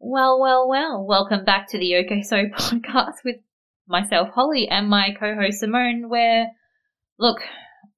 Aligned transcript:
Well, 0.00 0.40
well, 0.40 0.68
well. 0.68 1.04
Welcome 1.06 1.44
back 1.44 1.68
to 1.70 1.78
the 1.78 1.96
OK 1.96 2.22
So 2.22 2.36
podcast 2.58 3.22
with 3.24 3.36
myself, 3.86 4.30
Holly, 4.34 4.66
and 4.68 4.88
my 4.88 5.10
co-host 5.18 5.60
Simone. 5.60 6.08
Where, 6.08 6.46
look, 7.18 7.40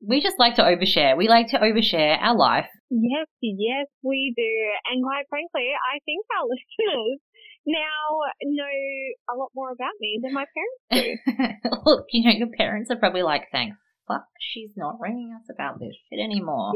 we 0.06 0.20
just 0.20 0.38
like 0.38 0.56
to 0.56 0.62
overshare. 0.62 1.16
We 1.16 1.28
like 1.28 1.48
to 1.48 1.58
overshare 1.58 2.18
our 2.20 2.36
life. 2.36 2.66
Yes, 2.90 3.28
yes, 3.40 3.86
we 4.02 4.34
do. 4.36 4.92
And 4.92 5.02
quite 5.04 5.26
frankly, 5.30 5.70
I 5.72 6.00
think 6.04 6.26
our 6.36 6.46
listeners 6.50 7.20
now 7.64 8.18
know 8.42 9.34
a 9.34 9.38
lot 9.38 9.50
more 9.54 9.70
about 9.70 9.92
me 10.00 10.18
than 10.20 10.34
my 10.34 10.44
parents 10.90 11.22
do. 11.62 11.70
look, 11.86 12.06
you 12.10 12.24
know, 12.24 12.36
your 12.36 12.50
parents 12.56 12.90
are 12.90 12.96
probably 12.96 13.22
like, 13.22 13.44
thank 13.52 13.74
fuck, 14.08 14.26
she's 14.40 14.72
not 14.76 14.98
ringing 15.00 15.32
us 15.32 15.46
about 15.52 15.78
this 15.78 15.94
shit 16.08 16.18
anymore. 16.18 16.72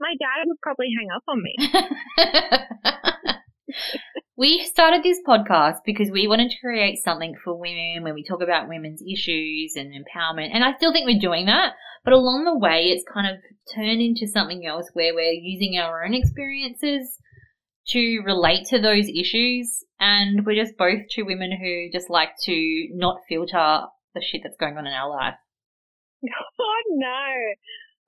My 0.00 0.14
dad 0.18 0.44
would 0.46 0.60
probably 0.60 0.88
hang 0.96 1.08
up 1.14 1.22
on 1.28 1.42
me. 1.42 1.54
we 4.36 4.64
started 4.64 5.02
this 5.02 5.18
podcast 5.26 5.78
because 5.84 6.10
we 6.10 6.28
wanted 6.28 6.50
to 6.50 6.60
create 6.60 7.02
something 7.02 7.34
for 7.42 7.58
women 7.58 8.02
when 8.02 8.14
we 8.14 8.24
talk 8.24 8.42
about 8.42 8.68
women's 8.68 9.02
issues 9.02 9.72
and 9.76 9.92
empowerment. 9.92 10.50
And 10.52 10.64
I 10.64 10.76
still 10.76 10.92
think 10.92 11.06
we're 11.06 11.18
doing 11.18 11.46
that. 11.46 11.72
But 12.04 12.12
along 12.12 12.44
the 12.44 12.56
way, 12.56 12.86
it's 12.86 13.04
kind 13.12 13.26
of 13.26 13.40
turned 13.74 14.00
into 14.00 14.26
something 14.26 14.64
else 14.64 14.88
where 14.92 15.14
we're 15.14 15.32
using 15.32 15.78
our 15.78 16.04
own 16.04 16.14
experiences 16.14 17.18
to 17.88 18.20
relate 18.24 18.66
to 18.68 18.80
those 18.80 19.08
issues. 19.08 19.84
And 19.98 20.46
we're 20.46 20.62
just 20.62 20.78
both 20.78 21.00
two 21.10 21.24
women 21.24 21.50
who 21.60 21.90
just 21.92 22.08
like 22.08 22.30
to 22.44 22.88
not 22.92 23.18
filter 23.28 23.82
the 24.14 24.22
shit 24.22 24.42
that's 24.44 24.56
going 24.58 24.76
on 24.76 24.86
in 24.86 24.92
our 24.92 25.10
life. 25.10 25.34
Oh, 26.60 26.82
no. 26.96 27.54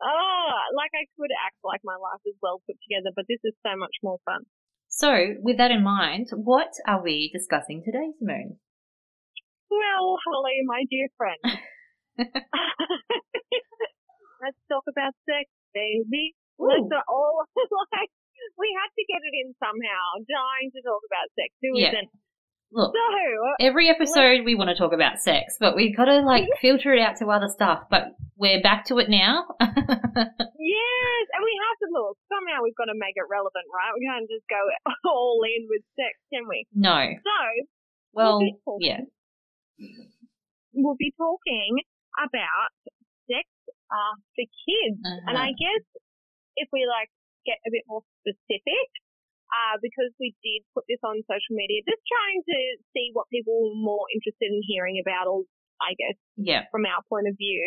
Oh, 0.02 0.52
like 0.76 0.90
I 0.96 1.04
could 1.16 1.30
act 1.44 1.60
like 1.64 1.80
my 1.84 1.96
life 1.96 2.24
is 2.24 2.36
well 2.40 2.62
put 2.66 2.76
together, 2.80 3.12
but 3.14 3.26
this 3.28 3.40
is 3.44 3.54
so 3.60 3.76
much 3.76 3.96
more 4.02 4.18
fun. 4.24 4.48
So, 4.88 5.36
with 5.40 5.58
that 5.58 5.70
in 5.70 5.84
mind, 5.84 6.28
what 6.34 6.72
are 6.86 7.02
we 7.02 7.30
discussing 7.32 7.82
today, 7.84 8.10
Simone? 8.18 8.58
Well, 9.70 10.18
Holly, 10.26 10.66
my 10.66 10.82
dear 10.90 11.08
friend. 11.16 11.38
Let's 14.40 14.60
talk 14.72 14.84
about 14.88 15.14
sex, 15.28 15.46
baby. 15.72 16.34
Ooh. 16.58 16.68
Let's 16.68 16.90
all 17.08 17.44
like 17.94 18.10
we 18.58 18.68
had 18.76 18.90
to 18.92 19.04
get 19.04 19.20
it 19.20 19.34
in 19.36 19.54
somehow. 19.60 20.24
Dying 20.26 20.72
to 20.74 20.80
talk 20.82 21.04
about 21.06 21.28
sex. 21.38 21.54
Who 21.62 21.76
yeah. 21.76 21.92
not 21.92 22.08
Look, 22.72 22.94
so, 22.94 23.66
every 23.66 23.90
episode 23.90 24.46
we 24.46 24.54
want 24.54 24.70
to 24.70 24.78
talk 24.78 24.92
about 24.92 25.18
sex, 25.18 25.58
but 25.58 25.74
we've 25.74 25.96
got 25.96 26.06
to 26.06 26.22
like 26.22 26.46
filter 26.62 26.94
it 26.94 27.02
out 27.02 27.16
to 27.18 27.26
other 27.26 27.48
stuff. 27.48 27.90
But 27.90 28.14
we're 28.38 28.62
back 28.62 28.86
to 28.86 28.98
it 29.02 29.10
now. 29.10 29.42
yes, 29.60 31.24
and 31.34 31.42
we 31.42 31.54
have 31.66 31.78
to 31.82 31.88
look. 31.90 32.14
Somehow 32.30 32.62
we've 32.62 32.78
got 32.78 32.86
to 32.86 32.94
make 32.94 33.18
it 33.18 33.26
relevant, 33.26 33.66
right? 33.74 33.90
We 33.98 34.06
can't 34.06 34.30
just 34.30 34.46
go 34.46 34.62
all 35.10 35.42
in 35.42 35.66
with 35.66 35.82
sex, 35.98 36.14
can 36.30 36.46
we? 36.46 36.66
No. 36.70 37.10
So, 37.18 37.38
well, 38.14 38.38
we'll 38.38 38.78
yeah. 38.78 39.02
We'll 40.72 40.98
be 40.98 41.10
talking 41.18 41.82
about 42.22 42.70
sex 43.26 43.50
uh, 43.90 44.14
for 44.38 44.46
kids, 44.46 45.02
uh-huh. 45.02 45.26
and 45.26 45.34
I 45.34 45.50
guess 45.58 45.82
if 46.54 46.68
we 46.70 46.86
like 46.86 47.10
get 47.42 47.58
a 47.66 47.70
bit 47.74 47.82
more 47.90 48.06
specific, 48.22 48.88
uh, 49.50 49.76
because 49.82 50.14
we 50.22 50.34
did 50.42 50.62
put 50.74 50.86
this 50.86 51.02
on 51.02 51.22
social 51.26 51.54
media, 51.54 51.82
just 51.82 52.02
trying 52.06 52.40
to 52.46 52.58
see 52.94 53.10
what 53.12 53.26
people 53.28 53.54
were 53.54 53.78
more 53.78 54.06
interested 54.14 54.50
in 54.50 54.62
hearing 54.66 55.02
about, 55.02 55.26
or 55.26 55.44
I 55.82 55.98
guess, 55.98 56.18
yeah. 56.38 56.70
from 56.70 56.86
our 56.86 57.02
point 57.10 57.26
of 57.26 57.34
view, 57.34 57.62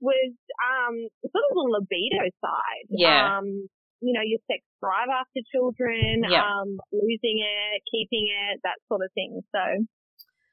was 0.00 0.32
um, 0.58 0.96
sort 1.20 1.44
of 1.46 1.52
the 1.54 1.66
libido 1.68 2.26
side. 2.42 2.86
Yeah. 2.90 3.38
Um, 3.38 3.68
you 4.02 4.10
know, 4.10 4.24
your 4.26 4.42
sex 4.50 4.66
drive 4.82 5.06
after 5.14 5.46
children, 5.54 6.26
yeah. 6.26 6.42
um, 6.42 6.74
losing 6.90 7.38
it, 7.38 7.86
keeping 7.86 8.26
it, 8.26 8.58
that 8.66 8.82
sort 8.90 8.98
of 9.06 9.14
thing. 9.14 9.38
So, 9.54 9.62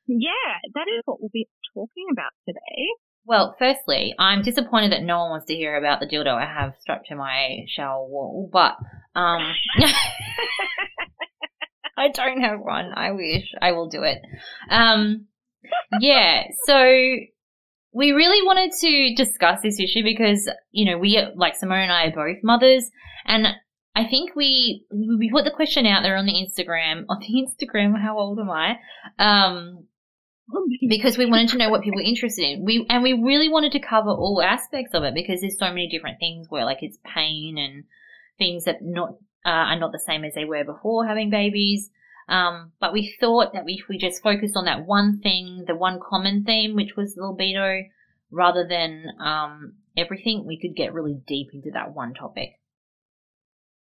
yeah, 0.05 0.61
that 0.77 0.85
is 0.85 1.01
what 1.09 1.17
we'll 1.17 1.33
be 1.33 1.49
talking 1.73 2.13
about 2.13 2.29
today. 2.45 2.81
Well, 3.29 3.55
firstly, 3.59 4.15
I'm 4.17 4.41
disappointed 4.41 4.91
that 4.91 5.03
no 5.03 5.19
one 5.19 5.29
wants 5.29 5.45
to 5.45 5.53
hear 5.53 5.77
about 5.77 5.99
the 5.99 6.07
dildo 6.07 6.33
I 6.33 6.51
have 6.51 6.73
strapped 6.79 7.09
to 7.09 7.15
my 7.15 7.59
shower 7.67 8.03
wall, 8.03 8.49
but 8.51 8.75
um, 9.13 9.53
I 11.95 12.07
don't 12.11 12.41
have 12.41 12.59
one. 12.59 12.91
I 12.95 13.11
wish 13.11 13.43
I 13.61 13.73
will 13.73 13.87
do 13.87 14.01
it. 14.01 14.17
Um, 14.71 15.27
yeah, 15.99 16.45
so 16.65 16.81
we 17.93 18.13
really 18.13 18.43
wanted 18.47 18.71
to 18.79 19.13
discuss 19.15 19.61
this 19.61 19.79
issue 19.79 20.01
because 20.03 20.49
you 20.71 20.89
know 20.89 20.97
we 20.97 21.23
like 21.35 21.55
Simone 21.55 21.81
and 21.81 21.91
I 21.91 22.05
are 22.05 22.11
both 22.11 22.37
mothers, 22.41 22.89
and 23.27 23.45
I 23.95 24.05
think 24.05 24.35
we 24.35 24.87
we 24.91 25.29
put 25.29 25.45
the 25.45 25.51
question 25.51 25.85
out 25.85 26.01
there 26.01 26.17
on 26.17 26.25
the 26.25 26.33
Instagram 26.33 27.05
on 27.07 27.19
the 27.19 27.45
Instagram. 27.45 27.93
How 28.01 28.17
old 28.17 28.39
am 28.39 28.49
I? 28.49 28.79
Um, 29.19 29.85
because 30.87 31.17
we 31.17 31.25
wanted 31.25 31.49
to 31.49 31.57
know 31.57 31.69
what 31.69 31.83
people 31.83 31.97
were 31.97 32.03
interested 32.03 32.43
in. 32.43 32.65
We 32.65 32.85
and 32.89 33.03
we 33.03 33.13
really 33.13 33.49
wanted 33.49 33.71
to 33.73 33.79
cover 33.79 34.09
all 34.09 34.41
aspects 34.41 34.93
of 34.93 35.03
it 35.03 35.13
because 35.13 35.41
there's 35.41 35.57
so 35.57 35.69
many 35.69 35.87
different 35.87 36.19
things 36.19 36.47
where 36.49 36.65
like 36.65 36.81
it's 36.81 36.97
pain 37.03 37.57
and 37.57 37.83
things 38.37 38.65
that 38.65 38.81
not 38.81 39.15
uh, 39.45 39.49
are 39.49 39.79
not 39.79 39.91
the 39.91 39.99
same 39.99 40.23
as 40.23 40.33
they 40.33 40.45
were 40.45 40.63
before 40.63 41.05
having 41.05 41.29
babies. 41.29 41.89
Um, 42.27 42.73
but 42.79 42.93
we 42.93 43.15
thought 43.19 43.53
that 43.53 43.63
if 43.65 43.87
we 43.89 43.97
just 43.97 44.21
focused 44.21 44.55
on 44.55 44.65
that 44.65 44.85
one 44.85 45.19
thing, 45.19 45.63
the 45.65 45.75
one 45.75 45.99
common 45.99 46.43
theme, 46.43 46.75
which 46.75 46.95
was 46.95 47.17
libido, 47.17 47.83
rather 48.29 48.67
than 48.67 49.07
um, 49.19 49.73
everything, 49.97 50.45
we 50.45 50.59
could 50.59 50.75
get 50.75 50.93
really 50.93 51.19
deep 51.27 51.49
into 51.53 51.71
that 51.71 51.95
one 51.95 52.13
topic. 52.13 52.58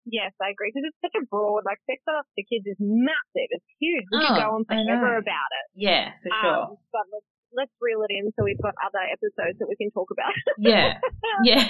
Yes, 0.09 0.33
I 0.41 0.51
agree 0.51 0.73
because 0.73 0.89
it's 0.89 1.01
such 1.05 1.17
a 1.21 1.25
broad, 1.29 1.69
like 1.69 1.79
sex 1.85 2.01
ed 2.09 2.25
for 2.25 2.45
kids 2.49 2.65
is 2.65 2.81
massive. 2.81 3.53
It's 3.53 3.71
huge. 3.77 4.09
We 4.09 4.19
oh, 4.19 4.27
could 4.27 4.41
go 4.41 4.51
on 4.57 4.65
forever 4.65 5.21
about 5.21 5.51
it. 5.53 5.67
Yeah, 5.77 6.17
for 6.25 6.33
sure. 6.41 6.63
Um, 6.73 6.81
but 6.89 7.05
let's, 7.13 7.29
let's 7.53 7.75
reel 7.81 8.01
it 8.09 8.13
in 8.13 8.33
so 8.33 8.45
we've 8.45 8.61
got 8.61 8.75
other 8.81 9.05
episodes 9.05 9.61
that 9.61 9.69
we 9.69 9.77
can 9.77 9.93
talk 9.93 10.09
about. 10.09 10.33
yeah, 10.57 10.97
yeah. 11.45 11.61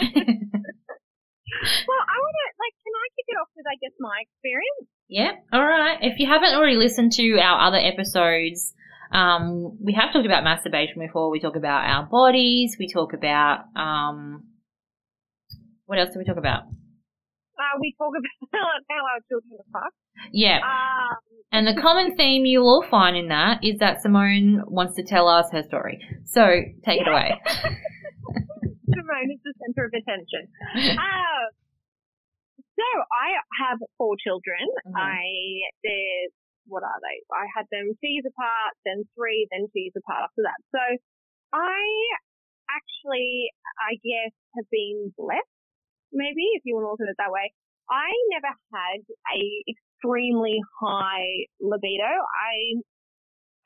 well, 1.91 2.05
I 2.07 2.17
want 2.23 2.35
to 2.39 2.47
like. 2.63 2.75
Can 2.81 2.95
I 2.95 3.07
kick 3.19 3.27
it 3.29 3.37
off 3.39 3.51
with 3.57 3.67
I 3.67 3.77
guess 3.83 3.95
my 3.99 4.23
experience? 4.23 4.87
Yeah. 5.11 5.33
All 5.53 5.67
right. 5.67 5.99
If 6.01 6.19
you 6.19 6.27
haven't 6.27 6.55
already 6.55 6.77
listened 6.77 7.13
to 7.19 7.39
our 7.39 7.67
other 7.67 7.79
episodes, 7.79 8.73
um, 9.11 9.77
we 9.83 9.93
have 9.95 10.13
talked 10.13 10.27
about 10.27 10.45
masturbation 10.45 11.01
before. 11.01 11.31
We 11.31 11.41
talk 11.41 11.57
about 11.57 11.85
our 11.85 12.07
bodies. 12.07 12.77
We 12.79 12.87
talk 12.87 13.13
about 13.13 13.65
um, 13.75 14.45
what 15.87 15.99
else 15.99 16.11
do 16.13 16.21
we 16.21 16.25
talk 16.25 16.37
about? 16.37 16.63
Uh, 17.61 17.77
we 17.79 17.95
talk 17.99 18.13
about 18.17 18.51
how 18.91 19.03
our 19.05 19.21
children 19.29 19.61
are 19.61 19.69
fucked. 19.69 19.97
Yeah. 20.33 20.65
Um, 20.65 21.17
and 21.53 21.67
the 21.67 21.81
common 21.81 22.17
theme 22.19 22.47
you'll 22.47 22.67
all 22.67 22.85
find 22.91 23.17
in 23.17 23.29
that 23.29 23.61
is 23.63 23.79
that 23.79 24.01
Simone 24.03 24.63
wants 24.67 24.97
to 24.97 25.03
tell 25.03 25.29
us 25.29 25.47
her 25.53 25.63
story. 25.63 26.01
So 26.25 26.41
take 26.85 27.01
it 27.03 27.09
away. 27.09 27.37
Simone 28.89 29.29
is 29.29 29.41
the 29.45 29.55
center 29.61 29.85
of 29.85 29.93
attention. 29.93 30.49
Uh, 30.75 31.47
so 32.81 32.87
I 33.13 33.37
have 33.61 33.79
four 33.99 34.17
children. 34.17 34.65
Mm-hmm. 34.89 34.97
I 34.97 35.21
there's 35.85 36.33
what 36.67 36.83
are 36.87 37.01
they? 37.03 37.19
I 37.35 37.45
had 37.53 37.67
them 37.69 37.93
two 37.99 38.09
years 38.09 38.25
apart, 38.25 38.73
then 38.87 39.05
three, 39.19 39.45
then 39.51 39.67
two 39.69 39.85
years 39.85 39.99
apart 39.99 40.31
after 40.31 40.47
that. 40.47 40.61
So 40.71 40.83
I 41.53 41.83
actually, 42.71 43.51
I 43.75 43.99
guess, 43.99 44.33
have 44.55 44.71
been 44.71 45.13
blessed 45.19 45.60
maybe 46.13 46.45
if 46.59 46.63
you 46.65 46.75
want 46.77 46.87
to 46.87 46.91
look 46.93 47.03
at 47.03 47.11
it 47.11 47.19
that 47.19 47.33
way. 47.33 47.53
I 47.91 48.11
never 48.31 48.55
had 48.71 49.03
a 49.35 49.43
extremely 49.67 50.63
high 50.79 51.51
libido. 51.59 52.07
I 52.07 52.79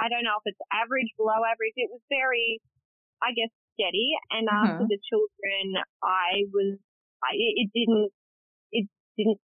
I 0.00 0.08
don't 0.08 0.24
know 0.24 0.40
if 0.42 0.46
it's 0.48 0.64
average, 0.72 1.12
below 1.16 1.44
average. 1.44 1.76
It 1.76 1.90
was 1.92 2.02
very, 2.10 2.60
I 3.22 3.30
guess, 3.36 3.52
steady. 3.78 4.16
And 4.30 4.48
mm-hmm. 4.48 4.80
after 4.80 4.84
the 4.90 4.98
children, 5.06 5.78
I 6.02 6.50
was, 6.50 6.78
I, 7.22 7.30
it 7.38 7.70
didn't, 7.70 8.10
it 8.72 8.90
didn't 9.16 9.38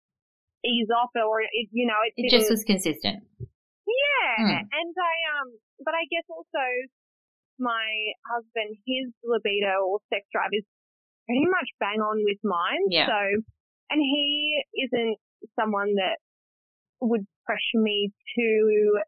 ease 0.65 0.89
off 0.89 1.13
or 1.15 1.41
it, 1.41 1.69
you 1.71 1.85
know, 1.85 2.01
it, 2.01 2.13
it 2.17 2.33
just 2.33 2.50
was 2.50 2.63
consistent. 2.63 3.24
Yeah. 3.39 4.33
Mm. 4.41 4.65
And 4.74 4.94
I, 4.97 5.15
um, 5.38 5.50
but 5.85 5.94
I 5.94 6.06
guess 6.09 6.25
also 6.29 6.65
my 7.59 8.18
husband, 8.25 8.74
his 8.89 9.13
libido 9.24 9.85
or 9.85 10.00
sex 10.09 10.25
drive 10.33 10.53
is 10.53 10.65
pretty 11.29 11.45
much 11.45 11.69
bang 11.77 12.01
on 12.01 12.25
with 12.25 12.41
mine. 12.41 12.89
Yeah. 12.89 13.05
So, 13.05 13.21
and 13.93 14.01
he 14.01 14.65
isn't 14.73 15.21
someone 15.53 15.93
that 16.01 16.17
would 17.05 17.29
pressure 17.45 17.77
me 17.77 18.09
to, 18.09 18.47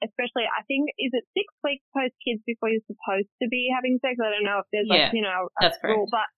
especially, 0.06 0.45
I 0.45 0.62
think, 0.69 0.94
is 1.01 1.12
it 1.18 1.25
six 1.33 1.50
weeks 1.65 1.83
post 1.97 2.13
kids 2.21 2.45
before 2.45 2.69
you're 2.69 2.85
supposed 2.85 3.33
to 3.41 3.50
be 3.50 3.73
having 3.73 3.97
sex? 4.06 4.21
I 4.21 4.29
don't 4.29 4.45
know 4.45 4.62
if 4.62 4.69
there's 4.69 4.85
yeah, 4.85 5.09
like, 5.09 5.18
you 5.18 5.25
know, 5.25 5.50
a 5.50 5.73
rule, 5.81 6.06
but 6.13 6.29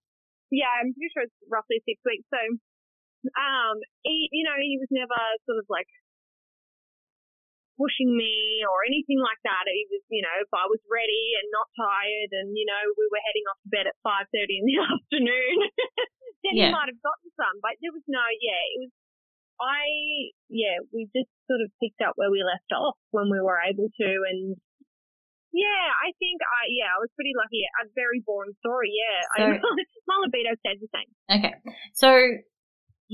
yeah, 0.49 0.71
I'm 0.71 0.95
pretty 0.95 1.11
sure 1.11 1.27
it's 1.27 1.35
roughly 1.51 1.83
six 1.83 1.99
weeks. 2.07 2.23
So, 2.31 2.41
um, 3.35 3.75
he, 4.07 4.31
you 4.31 4.47
know, 4.47 4.55
he 4.55 4.79
was 4.79 4.89
never 4.89 5.19
sort 5.45 5.59
of 5.59 5.67
like 5.67 5.91
pushing 7.83 8.15
me 8.15 8.63
or 8.63 8.87
anything 8.87 9.19
like 9.19 9.43
that. 9.43 9.67
It 9.67 9.91
was, 9.91 10.03
you 10.07 10.23
know, 10.23 10.35
if 10.39 10.51
I 10.55 10.63
was 10.71 10.79
ready 10.87 11.35
and 11.35 11.51
not 11.51 11.67
tired 11.75 12.31
and, 12.31 12.55
you 12.55 12.63
know, 12.63 12.83
we 12.95 13.05
were 13.11 13.19
heading 13.27 13.43
off 13.51 13.59
to 13.67 13.69
bed 13.69 13.91
at 13.91 13.99
5.30 13.99 14.63
in 14.63 14.65
the 14.71 14.79
afternoon, 14.87 15.55
then 16.47 16.53
yeah. 16.55 16.71
he 16.71 16.75
might 16.75 16.87
have 16.87 17.03
gotten 17.03 17.27
some. 17.35 17.59
But 17.59 17.75
there 17.83 17.91
was 17.91 18.07
no, 18.07 18.23
yeah, 18.39 18.63
it 18.71 18.79
was 18.87 18.93
I, 19.61 20.33
yeah, 20.49 20.81
we 20.91 21.05
just 21.13 21.29
sort 21.45 21.61
of 21.61 21.69
picked 21.77 22.01
up 22.01 22.17
where 22.17 22.31
we 22.31 22.41
left 22.41 22.67
off 22.73 22.97
when 23.11 23.29
we 23.29 23.37
were 23.39 23.59
able 23.61 23.87
to. 23.87 24.09
And 24.27 24.57
yeah, 25.53 25.85
I 25.93 26.09
think 26.17 26.41
I, 26.41 26.73
yeah, 26.73 26.89
I 26.89 26.99
was 26.99 27.13
pretty 27.13 27.37
lucky. 27.37 27.61
A 27.79 27.85
very 27.93 28.19
boring 28.25 28.57
story. 28.59 28.91
Yeah. 28.91 29.19
So- 29.37 29.61
I, 29.61 29.83
my 30.09 30.17
libido 30.25 30.57
said 30.65 30.81
the 30.81 30.89
same. 30.89 31.11
Okay. 31.29 31.55
So 31.93 32.09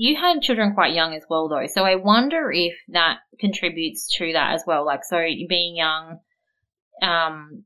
you 0.02 0.16
had 0.16 0.40
children 0.40 0.72
quite 0.72 0.94
young 0.94 1.12
as 1.12 1.24
well, 1.28 1.46
though. 1.46 1.66
So 1.66 1.84
I 1.84 1.96
wonder 1.96 2.50
if 2.50 2.72
that 2.88 3.18
contributes 3.38 4.08
to 4.16 4.32
that 4.32 4.54
as 4.54 4.64
well. 4.66 4.86
Like, 4.86 5.04
so 5.04 5.18
being 5.46 5.76
young, 5.76 6.20
um, 7.02 7.64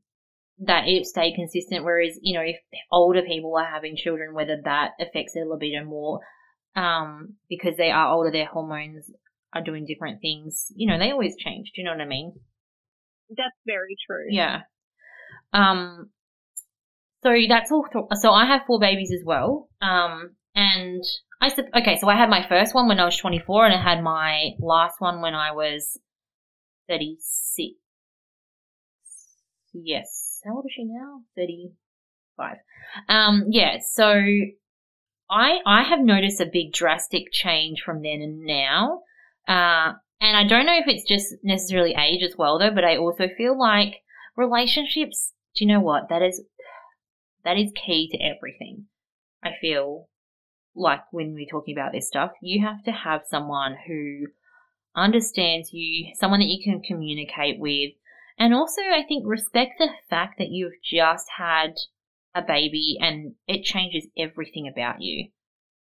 that 0.59 0.85
it 0.85 1.05
stayed 1.05 1.35
consistent. 1.35 1.85
Whereas, 1.85 2.19
you 2.21 2.37
know, 2.37 2.43
if 2.45 2.57
older 2.91 3.21
people 3.21 3.55
are 3.55 3.65
having 3.65 3.95
children, 3.95 4.33
whether 4.33 4.57
that 4.65 4.95
affects 4.99 5.33
their 5.33 5.45
libido 5.45 5.85
more, 5.85 6.19
um, 6.75 7.35
because 7.47 7.77
they 7.77 7.89
are 7.89 8.11
older, 8.11 8.31
their 8.31 8.47
hormones 8.47 9.09
are 9.53 9.63
doing 9.63 9.85
different 9.85 10.19
things. 10.19 10.65
You 10.75 10.89
know, 10.89 10.99
they 10.99 11.11
always 11.11 11.37
change. 11.37 11.71
Do 11.73 11.81
you 11.81 11.85
know 11.85 11.93
what 11.93 12.01
I 12.01 12.05
mean? 12.05 12.33
That's 13.29 13.55
very 13.65 13.95
true. 14.05 14.25
Yeah. 14.29 14.63
Um. 15.53 16.09
So 17.23 17.33
that's 17.47 17.71
all. 17.71 17.87
Th- 17.93 18.19
so 18.19 18.31
I 18.31 18.45
have 18.45 18.63
four 18.67 18.81
babies 18.81 19.13
as 19.13 19.23
well. 19.25 19.69
Um. 19.81 20.35
And 20.55 21.03
I 21.41 21.49
sup- 21.49 21.65
okay. 21.75 21.97
So 21.99 22.07
I 22.07 22.15
had 22.15 22.29
my 22.29 22.47
first 22.47 22.73
one 22.73 22.87
when 22.87 22.99
I 22.99 23.05
was 23.05 23.17
24, 23.17 23.65
and 23.65 23.75
I 23.75 23.81
had 23.83 24.01
my 24.01 24.51
last 24.59 24.99
one 24.99 25.21
when 25.21 25.35
I 25.35 25.51
was 25.51 25.99
36. 26.87 27.75
Yes. 29.73 30.39
How 30.45 30.55
old 30.55 30.65
is 30.65 30.71
she 30.73 30.85
now? 30.85 31.21
35. 31.35 32.57
Um. 33.09 33.45
Yeah. 33.49 33.79
So 33.81 34.21
I 35.29 35.59
I 35.65 35.83
have 35.83 35.99
noticed 35.99 36.39
a 36.39 36.49
big 36.51 36.71
drastic 36.71 37.31
change 37.31 37.81
from 37.81 38.01
then 38.01 38.21
and 38.21 38.41
now. 38.45 39.01
Uh, 39.47 39.93
and 40.21 40.37
I 40.37 40.47
don't 40.47 40.65
know 40.65 40.77
if 40.77 40.87
it's 40.87 41.07
just 41.07 41.35
necessarily 41.43 41.93
age 41.93 42.23
as 42.23 42.35
well 42.37 42.57
though, 42.57 42.71
but 42.73 42.85
I 42.85 42.97
also 42.97 43.27
feel 43.37 43.57
like 43.59 44.01
relationships, 44.37 45.33
do 45.55 45.65
you 45.65 45.71
know 45.71 45.81
what? 45.81 46.09
That 46.09 46.21
is 46.21 46.43
that 47.43 47.57
is 47.57 47.71
key 47.75 48.09
to 48.11 48.17
everything. 48.17 48.85
I 49.43 49.51
feel 49.59 50.07
like 50.75 51.01
when 51.11 51.33
we're 51.33 51.47
talking 51.49 51.75
about 51.75 51.91
this 51.91 52.07
stuff, 52.07 52.31
you 52.41 52.65
have 52.65 52.83
to 52.83 52.91
have 52.91 53.21
someone 53.29 53.75
who 53.87 54.27
understands 54.95 55.71
you, 55.73 56.13
someone 56.15 56.39
that 56.39 56.49
you 56.49 56.63
can 56.63 56.81
communicate 56.81 57.59
with, 57.59 57.91
and 58.37 58.53
also 58.53 58.81
I 58.81 59.03
think 59.07 59.23
respect 59.25 59.73
the 59.79 59.89
fact 60.09 60.37
that 60.39 60.49
you've 60.49 60.81
just 60.83 61.27
had 61.37 61.75
a 62.33 62.41
baby 62.41 62.97
and 62.99 63.35
it 63.47 63.63
changes 63.63 64.07
everything 64.17 64.67
about 64.67 65.01
you. 65.01 65.29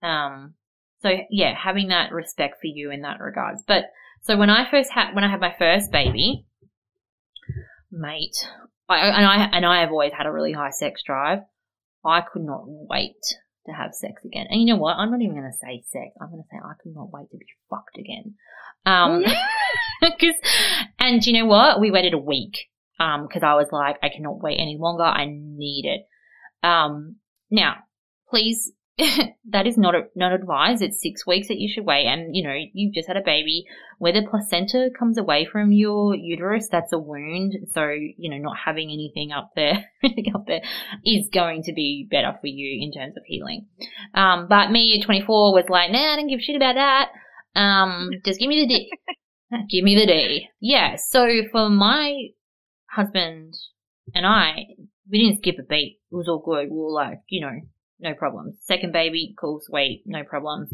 Um, 0.02 0.54
so 1.00 1.10
yeah, 1.30 1.54
having 1.54 1.88
that 1.88 2.12
respect 2.12 2.56
for 2.60 2.66
you 2.66 2.90
in 2.90 3.02
that 3.02 3.20
regards. 3.20 3.62
But 3.66 3.84
so 4.22 4.36
when 4.36 4.50
I 4.50 4.68
first 4.70 4.90
had 4.90 5.14
when 5.14 5.24
I 5.24 5.30
had 5.30 5.40
my 5.40 5.54
first 5.58 5.92
baby, 5.92 6.46
mate, 7.90 8.36
I, 8.88 8.98
and 8.98 9.26
I 9.26 9.44
and 9.52 9.64
I 9.64 9.80
have 9.80 9.90
always 9.90 10.12
had 10.12 10.26
a 10.26 10.32
really 10.32 10.52
high 10.52 10.70
sex 10.70 11.02
drive. 11.04 11.40
I 12.04 12.22
could 12.22 12.42
not 12.42 12.62
wait 12.64 13.16
to 13.66 13.72
have 13.72 13.94
sex 13.94 14.24
again. 14.24 14.46
And 14.48 14.60
you 14.60 14.66
know 14.66 14.80
what? 14.80 14.96
I'm 14.96 15.10
not 15.10 15.20
even 15.20 15.36
going 15.36 15.50
to 15.50 15.56
say 15.56 15.82
sex. 15.86 16.10
I'm 16.20 16.30
going 16.30 16.42
to 16.42 16.48
say 16.50 16.58
I 16.58 16.74
could 16.82 16.94
not 16.94 17.12
wait 17.12 17.30
to 17.30 17.36
be 17.36 17.46
fucked 17.68 17.98
again. 17.98 18.34
Um, 18.86 19.24
cause, 20.02 20.34
and 20.98 21.24
you 21.24 21.32
know 21.34 21.46
what? 21.46 21.80
We 21.80 21.90
waited 21.90 22.14
a 22.14 22.18
week. 22.18 22.56
Um, 22.98 23.28
cause 23.32 23.42
I 23.42 23.54
was 23.54 23.68
like, 23.72 23.96
I 24.02 24.10
cannot 24.10 24.42
wait 24.42 24.58
any 24.58 24.76
longer. 24.78 25.04
I 25.04 25.26
need 25.26 25.86
it. 25.86 26.66
Um, 26.66 27.16
now, 27.50 27.76
please, 28.28 28.72
that 29.50 29.66
is 29.66 29.78
not 29.78 29.94
not 30.14 30.32
advised. 30.32 30.82
It's 30.82 31.02
six 31.02 31.26
weeks 31.26 31.48
that 31.48 31.58
you 31.58 31.72
should 31.72 31.84
wait, 31.84 32.06
and 32.06 32.34
you 32.34 32.42
know 32.42 32.54
you've 32.72 32.94
just 32.94 33.08
had 33.08 33.16
a 33.16 33.22
baby. 33.24 33.64
Where 33.98 34.12
the 34.12 34.26
placenta 34.28 34.90
comes 34.98 35.18
away 35.18 35.46
from 35.50 35.72
your 35.72 36.14
uterus, 36.14 36.68
that's 36.70 36.92
a 36.92 36.98
wound. 36.98 37.54
So 37.72 37.88
you 37.88 38.30
know 38.30 38.38
not 38.38 38.56
having 38.64 38.90
anything 38.90 39.32
up 39.32 39.50
there, 39.56 39.84
up 40.34 40.46
there, 40.46 40.62
is 41.04 41.28
going 41.32 41.62
to 41.64 41.72
be 41.72 42.06
better 42.10 42.32
for 42.40 42.46
you 42.46 42.82
in 42.82 42.92
terms 42.92 43.16
of 43.16 43.22
healing. 43.26 43.66
Um, 44.14 44.46
but 44.48 44.70
me 44.70 44.98
at 44.98 45.04
24 45.04 45.52
was 45.52 45.68
like, 45.68 45.90
nah, 45.90 46.12
I 46.12 46.16
don't 46.16 46.28
give 46.28 46.40
a 46.40 46.42
shit 46.42 46.56
about 46.56 46.74
that. 46.74 47.10
Um, 47.58 48.10
just 48.24 48.40
give 48.40 48.48
me 48.48 48.62
the 48.62 48.68
D. 48.68 48.90
give 49.70 49.84
me 49.84 49.94
the 49.94 50.06
D. 50.06 50.48
Yeah. 50.60 50.96
So 50.96 51.28
for 51.50 51.68
my 51.68 52.28
husband 52.90 53.54
and 54.14 54.26
I, 54.26 54.66
we 55.10 55.24
didn't 55.24 55.38
skip 55.38 55.56
a 55.58 55.62
beat. 55.62 56.00
It 56.10 56.14
was 56.14 56.28
all 56.28 56.42
good. 56.44 56.70
We 56.70 56.76
were 56.76 56.92
like, 56.92 57.20
you 57.28 57.40
know, 57.40 57.60
no 58.00 58.14
problems. 58.14 58.58
Second 58.62 58.92
baby, 58.92 59.34
cool, 59.38 59.60
sweet, 59.62 60.02
no 60.06 60.24
problems. 60.24 60.72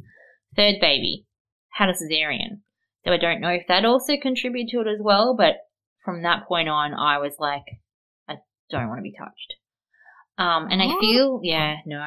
Third 0.57 0.77
baby, 0.81 1.27
had 1.71 1.89
a 1.89 1.93
cesarean. 1.93 2.61
So 3.05 3.13
I 3.13 3.19
don't 3.19 3.41
know 3.41 3.51
if 3.51 3.67
that 3.69 3.85
also 3.85 4.15
contributed 4.21 4.71
to 4.73 4.81
it 4.81 4.93
as 4.93 5.01
well, 5.01 5.35
but 5.37 5.55
from 6.05 6.23
that 6.23 6.47
point 6.49 6.69
on, 6.69 6.95
I 6.95 7.19
was 7.19 7.35
like, 7.39 7.65
I 8.29 8.37
don't 8.71 8.89
want 8.89 8.99
to 8.99 9.03
be 9.03 9.15
touched. 9.17 9.55
Um, 10.39 10.69
and 10.71 10.83
I 10.83 10.99
feel, 11.01 11.41
yeah, 11.43 11.77
no, 11.87 12.05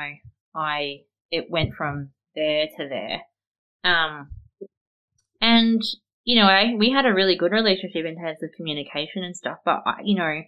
I, 0.55 0.99
it 1.31 1.45
went 1.49 1.73
from 1.75 2.11
there 2.35 2.67
to 2.77 2.87
there. 2.87 3.21
Um, 3.83 4.29
and, 5.41 5.81
you 6.23 6.39
know, 6.39 6.47
I, 6.47 6.75
we 6.77 6.91
had 6.91 7.05
a 7.05 7.13
really 7.13 7.35
good 7.35 7.51
relationship 7.51 8.05
in 8.05 8.17
terms 8.17 8.43
of 8.43 8.51
communication 8.55 9.23
and 9.23 9.35
stuff, 9.35 9.57
but, 9.65 9.81
I, 9.85 10.01
you 10.03 10.15
know, 10.15 10.41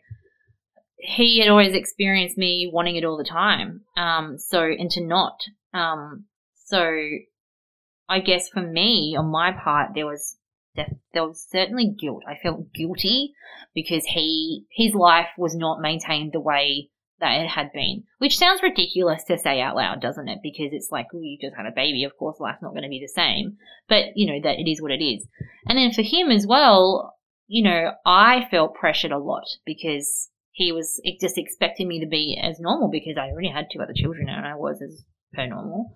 he 1.02 1.40
had 1.40 1.50
always 1.50 1.74
experienced 1.74 2.38
me 2.38 2.70
wanting 2.72 2.96
it 2.96 3.04
all 3.04 3.18
the 3.18 3.24
time. 3.24 3.82
Um, 3.98 4.38
so, 4.38 4.64
and 4.64 4.90
to 4.92 5.06
not. 5.06 5.40
Um, 5.74 6.26
so 6.66 6.96
I 8.08 8.20
guess 8.20 8.50
for 8.50 8.62
me, 8.62 9.16
on 9.18 9.28
my 9.28 9.52
part, 9.52 9.92
there 9.96 10.06
was 10.06 10.38
there 10.76 10.88
was 11.28 11.46
certainly 11.50 11.94
guilt. 12.00 12.24
I 12.28 12.38
felt 12.42 12.74
guilty 12.74 13.34
because 13.74 14.06
he 14.06 14.66
his 14.72 14.94
life 14.94 15.28
was 15.38 15.56
not 15.56 15.82
maintained 15.82 16.32
the 16.34 16.40
way 16.40 16.90
that 17.20 17.42
it 17.42 17.50
had 17.50 17.72
been, 17.72 18.04
which 18.18 18.38
sounds 18.38 18.64
ridiculous 18.64 19.24
to 19.26 19.38
say 19.38 19.62
out 19.62 19.76
loud, 19.76 20.02
doesn't 20.02 20.28
it? 20.28 20.40
Because 20.42 20.70
it's 20.72 20.92
like, 20.92 21.14
well, 21.14 21.22
you 21.24 21.38
just 21.40 21.56
had 21.56 21.68
a 21.68 21.72
baby, 21.72 22.04
of 22.04 22.18
course, 22.18 22.40
life's 22.40 22.62
not 22.62 22.72
going 22.72 22.84
to 22.84 22.90
be 22.90 23.00
the 23.00 23.08
same. 23.08 23.58
But 23.88 24.06
you 24.16 24.28
know 24.28 24.40
that 24.44 24.60
it 24.60 24.70
is 24.70 24.82
what 24.82 24.92
it 24.92 25.04
is. 25.04 25.28
And 25.68 25.78
then 25.78 25.92
for 25.92 26.02
him 26.02 26.32
as 26.32 26.48
well, 26.48 27.16
you 27.48 27.64
know, 27.64 27.92
I 28.06 28.48
felt 28.50 28.76
pressured 28.76 29.12
a 29.12 29.18
lot 29.18 29.46
because 29.66 30.30
he 30.62 30.72
was 30.72 31.02
just 31.20 31.38
expecting 31.38 31.88
me 31.88 32.00
to 32.02 32.08
be 32.08 32.40
as 32.42 32.60
normal 32.60 32.90
because 32.90 33.18
I 33.18 33.30
already 33.30 33.50
had 33.50 33.68
two 33.72 33.82
other 33.82 33.94
children 33.96 34.30
and 34.30 34.46
I 34.46 34.56
was 34.56 34.82
as 34.82 35.04
per 35.34 35.48
normal. 35.48 35.96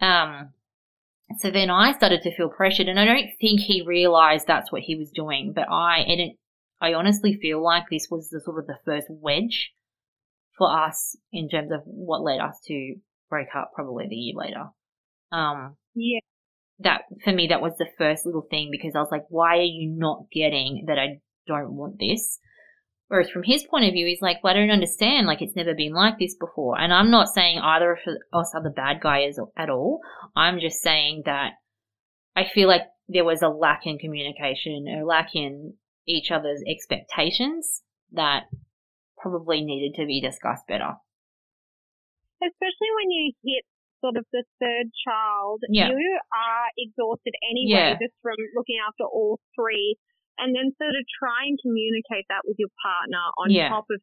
Um, 0.00 0.50
so 1.38 1.50
then 1.50 1.68
I 1.68 1.92
started 1.92 2.22
to 2.22 2.34
feel 2.34 2.48
pressured, 2.48 2.88
and 2.88 2.98
I 2.98 3.04
don't 3.04 3.28
think 3.38 3.60
he 3.60 3.82
realized 3.86 4.46
that's 4.46 4.72
what 4.72 4.80
he 4.80 4.96
was 4.96 5.10
doing. 5.10 5.52
But 5.54 5.68
I, 5.70 5.98
and 5.98 6.20
it, 6.20 6.36
I 6.80 6.94
honestly 6.94 7.38
feel 7.40 7.62
like 7.62 7.84
this 7.90 8.08
was 8.10 8.30
the 8.30 8.40
sort 8.40 8.58
of 8.58 8.66
the 8.66 8.78
first 8.86 9.08
wedge 9.10 9.72
for 10.56 10.70
us 10.74 11.16
in 11.30 11.48
terms 11.50 11.70
of 11.70 11.80
what 11.84 12.22
led 12.22 12.40
us 12.40 12.58
to 12.68 12.94
break 13.28 13.48
up 13.54 13.72
probably 13.74 14.06
the 14.08 14.16
year 14.16 14.34
later. 14.36 14.64
Um, 15.30 15.76
Yeah. 15.94 16.20
that 16.78 17.02
for 17.22 17.32
me 17.32 17.48
that 17.48 17.60
was 17.60 17.74
the 17.78 17.86
first 17.98 18.24
little 18.24 18.46
thing 18.50 18.70
because 18.72 18.94
I 18.96 19.00
was 19.00 19.10
like, 19.12 19.26
why 19.28 19.58
are 19.58 19.62
you 19.62 19.90
not 19.94 20.30
getting 20.32 20.84
that 20.86 20.98
I 20.98 21.20
don't 21.46 21.74
want 21.74 21.98
this? 21.98 22.38
Whereas 23.08 23.30
from 23.30 23.42
his 23.42 23.64
point 23.64 23.86
of 23.86 23.92
view, 23.92 24.06
he's 24.06 24.20
like, 24.20 24.44
well, 24.44 24.52
I 24.54 24.56
don't 24.58 24.70
understand. 24.70 25.26
Like, 25.26 25.40
it's 25.40 25.56
never 25.56 25.74
been 25.74 25.94
like 25.94 26.18
this 26.18 26.34
before. 26.34 26.78
And 26.78 26.92
I'm 26.92 27.10
not 27.10 27.28
saying 27.28 27.58
either 27.58 27.92
of 27.92 27.98
us 28.34 28.52
are 28.54 28.62
the 28.62 28.68
bad 28.70 29.00
guys 29.00 29.38
at 29.56 29.70
all. 29.70 30.00
I'm 30.36 30.60
just 30.60 30.82
saying 30.82 31.22
that 31.24 31.52
I 32.36 32.44
feel 32.44 32.68
like 32.68 32.82
there 33.08 33.24
was 33.24 33.40
a 33.40 33.48
lack 33.48 33.86
in 33.86 33.98
communication, 33.98 34.86
a 34.88 35.06
lack 35.06 35.30
in 35.34 35.74
each 36.06 36.30
other's 36.30 36.62
expectations 36.68 37.82
that 38.12 38.42
probably 39.16 39.62
needed 39.64 39.94
to 39.98 40.06
be 40.06 40.20
discussed 40.20 40.66
better. 40.68 40.92
Especially 42.42 42.90
when 42.94 43.10
you 43.10 43.32
hit 43.44 43.64
sort 44.00 44.16
of 44.16 44.24
the 44.32 44.44
third 44.60 44.86
child, 45.06 45.60
Yeah. 45.68 45.88
you 45.88 46.18
are 46.32 46.66
exhausted 46.78 47.32
anyway 47.50 47.70
Yeah. 47.72 47.98
just 47.98 48.14
from 48.22 48.36
looking 48.54 48.76
after 48.86 49.04
all 49.04 49.40
three. 49.56 49.96
And 50.38 50.54
then 50.54 50.70
sort 50.78 50.94
of 50.94 51.04
try 51.18 51.46
and 51.50 51.58
communicate 51.60 52.26
that 52.30 52.46
with 52.46 52.56
your 52.58 52.70
partner 52.78 53.22
on 53.42 53.50
Yeah. 53.50 53.68
top 53.68 53.86
of 53.90 54.00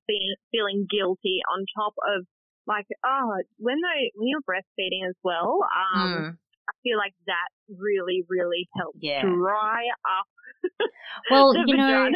feeling 0.52 0.88
guilty, 0.92 1.40
on 1.48 1.66
top 1.76 1.96
of 2.16 2.28
like, 2.68 2.88
oh, 3.06 3.40
when 3.58 3.78
they, 3.80 4.12
when 4.16 4.28
you're 4.28 4.44
breastfeeding 4.44 5.08
as 5.08 5.16
well, 5.24 5.64
um, 5.64 6.12
Mm, 6.12 6.38
I 6.68 6.74
feel 6.84 6.98
like 6.98 7.14
that 7.28 7.50
really, 7.70 8.26
really 8.28 8.68
helps 8.76 9.00
yeah. 9.00 9.22
dry 9.22 9.86
up 10.04 10.28
Well, 11.32 11.54
you 11.68 11.78
know, 11.78 12.10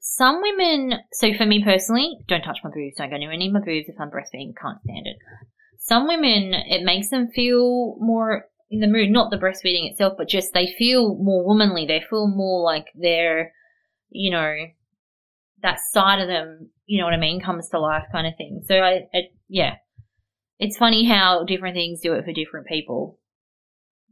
some 0.00 0.40
women, 0.42 1.00
so 1.12 1.32
for 1.34 1.46
me 1.46 1.62
personally, 1.62 2.16
don't 2.28 2.42
touch 2.42 2.58
my 2.64 2.70
boobs, 2.70 2.96
don't 2.96 3.10
go 3.10 3.16
near 3.16 3.32
any 3.32 3.48
of 3.48 3.52
my 3.52 3.60
boobs 3.60 3.88
if 3.88 3.96
I'm 4.00 4.10
breastfeeding, 4.10 4.54
can't 4.60 4.80
stand 4.82 5.06
it. 5.06 5.16
Some 5.78 6.06
women, 6.06 6.54
it 6.54 6.82
makes 6.82 7.10
them 7.10 7.28
feel 7.34 7.96
more 8.00 8.46
in 8.70 8.80
the 8.80 8.86
mood, 8.88 9.10
not 9.10 9.30
the 9.30 9.36
breastfeeding 9.36 9.90
itself, 9.90 10.14
but 10.18 10.28
just 10.28 10.52
they 10.52 10.74
feel 10.78 11.16
more 11.16 11.44
womanly. 11.44 11.86
They 11.86 12.02
feel 12.08 12.26
more 12.28 12.62
like 12.64 12.86
they're, 12.94 13.52
you 14.10 14.30
know, 14.30 14.54
that 15.62 15.78
side 15.92 16.20
of 16.20 16.28
them, 16.28 16.70
you 16.86 16.98
know 16.98 17.04
what 17.04 17.14
I 17.14 17.18
mean, 17.18 17.40
comes 17.40 17.68
to 17.70 17.80
life 17.80 18.04
kind 18.12 18.26
of 18.26 18.34
thing. 18.36 18.62
So 18.66 18.76
I, 18.76 19.06
it, 19.12 19.32
yeah, 19.48 19.76
it's 20.58 20.76
funny 20.76 21.04
how 21.04 21.44
different 21.44 21.74
things 21.74 22.00
do 22.00 22.14
it 22.14 22.24
for 22.24 22.32
different 22.32 22.66
people. 22.66 23.18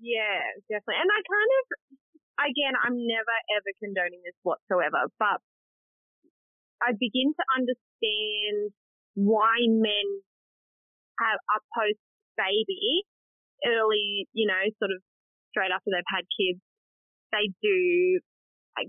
Yeah, 0.00 0.40
definitely. 0.68 1.00
And 1.00 1.10
I 1.10 1.20
kind 1.24 1.50
of 1.60 1.64
again, 2.40 2.74
I'm 2.74 2.98
never 2.98 3.36
ever 3.56 3.70
condoning 3.78 4.20
this 4.24 4.36
whatsoever, 4.42 5.08
but 5.18 5.38
I 6.82 6.92
begin 6.98 7.32
to 7.32 7.44
understand 7.54 8.74
why 9.14 9.64
men 9.70 10.06
have 11.22 11.38
a 11.54 11.58
post 11.70 12.02
baby 12.36 13.06
early, 13.64 14.26
you 14.34 14.46
know, 14.50 14.62
sort 14.82 14.90
of 14.90 15.00
straight 15.54 15.70
after 15.70 15.94
they've 15.94 16.10
had 16.10 16.26
kids, 16.34 16.60
they 17.30 17.54
do 17.62 18.18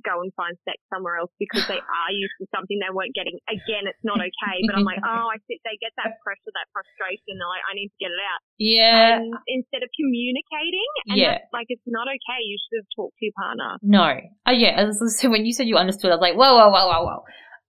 go 0.01 0.25
and 0.25 0.34
find 0.34 0.58
sex 0.65 0.82
somewhere 0.89 1.22
else 1.22 1.30
because 1.38 1.62
they 1.70 1.77
are 2.01 2.12
used 2.13 2.34
to 2.42 2.50
something 2.50 2.82
they 2.82 2.89
weren't 2.89 3.13
getting. 3.13 3.38
Again, 3.46 3.86
it's 3.86 4.01
not 4.01 4.18
okay, 4.18 4.56
but 4.65 4.74
I'm 4.74 4.88
like, 4.88 4.98
oh, 5.06 5.30
I 5.30 5.38
think 5.46 5.62
they 5.62 5.77
get 5.77 5.94
that 6.01 6.18
pressure, 6.25 6.50
that 6.58 6.68
frustration. 6.74 7.38
They're 7.38 7.46
like, 7.54 7.65
I 7.70 7.74
need 7.77 7.94
to 7.94 8.00
get 8.01 8.10
it 8.10 8.22
out. 8.25 8.42
Yeah. 8.58 9.22
And 9.22 9.30
instead 9.46 9.86
of 9.86 9.89
communicating, 9.94 10.89
and 11.13 11.18
Yeah. 11.22 11.46
like 11.54 11.70
it's 11.70 11.86
not 11.86 12.10
okay. 12.10 12.42
You 12.42 12.58
should 12.58 12.82
have 12.82 12.89
talked 12.98 13.15
to 13.22 13.25
your 13.30 13.38
partner. 13.38 13.72
No. 13.86 14.10
Oh 14.50 14.56
yeah. 14.56 14.89
So 15.13 15.30
when 15.30 15.46
you 15.46 15.54
said 15.54 15.68
you 15.70 15.77
understood, 15.77 16.10
I 16.12 16.15
was 16.18 16.22
like, 16.25 16.36
whoa, 16.36 16.58
whoa, 16.58 16.74
whoa, 16.74 16.88
whoa, 16.89 17.04
whoa. 17.06 17.24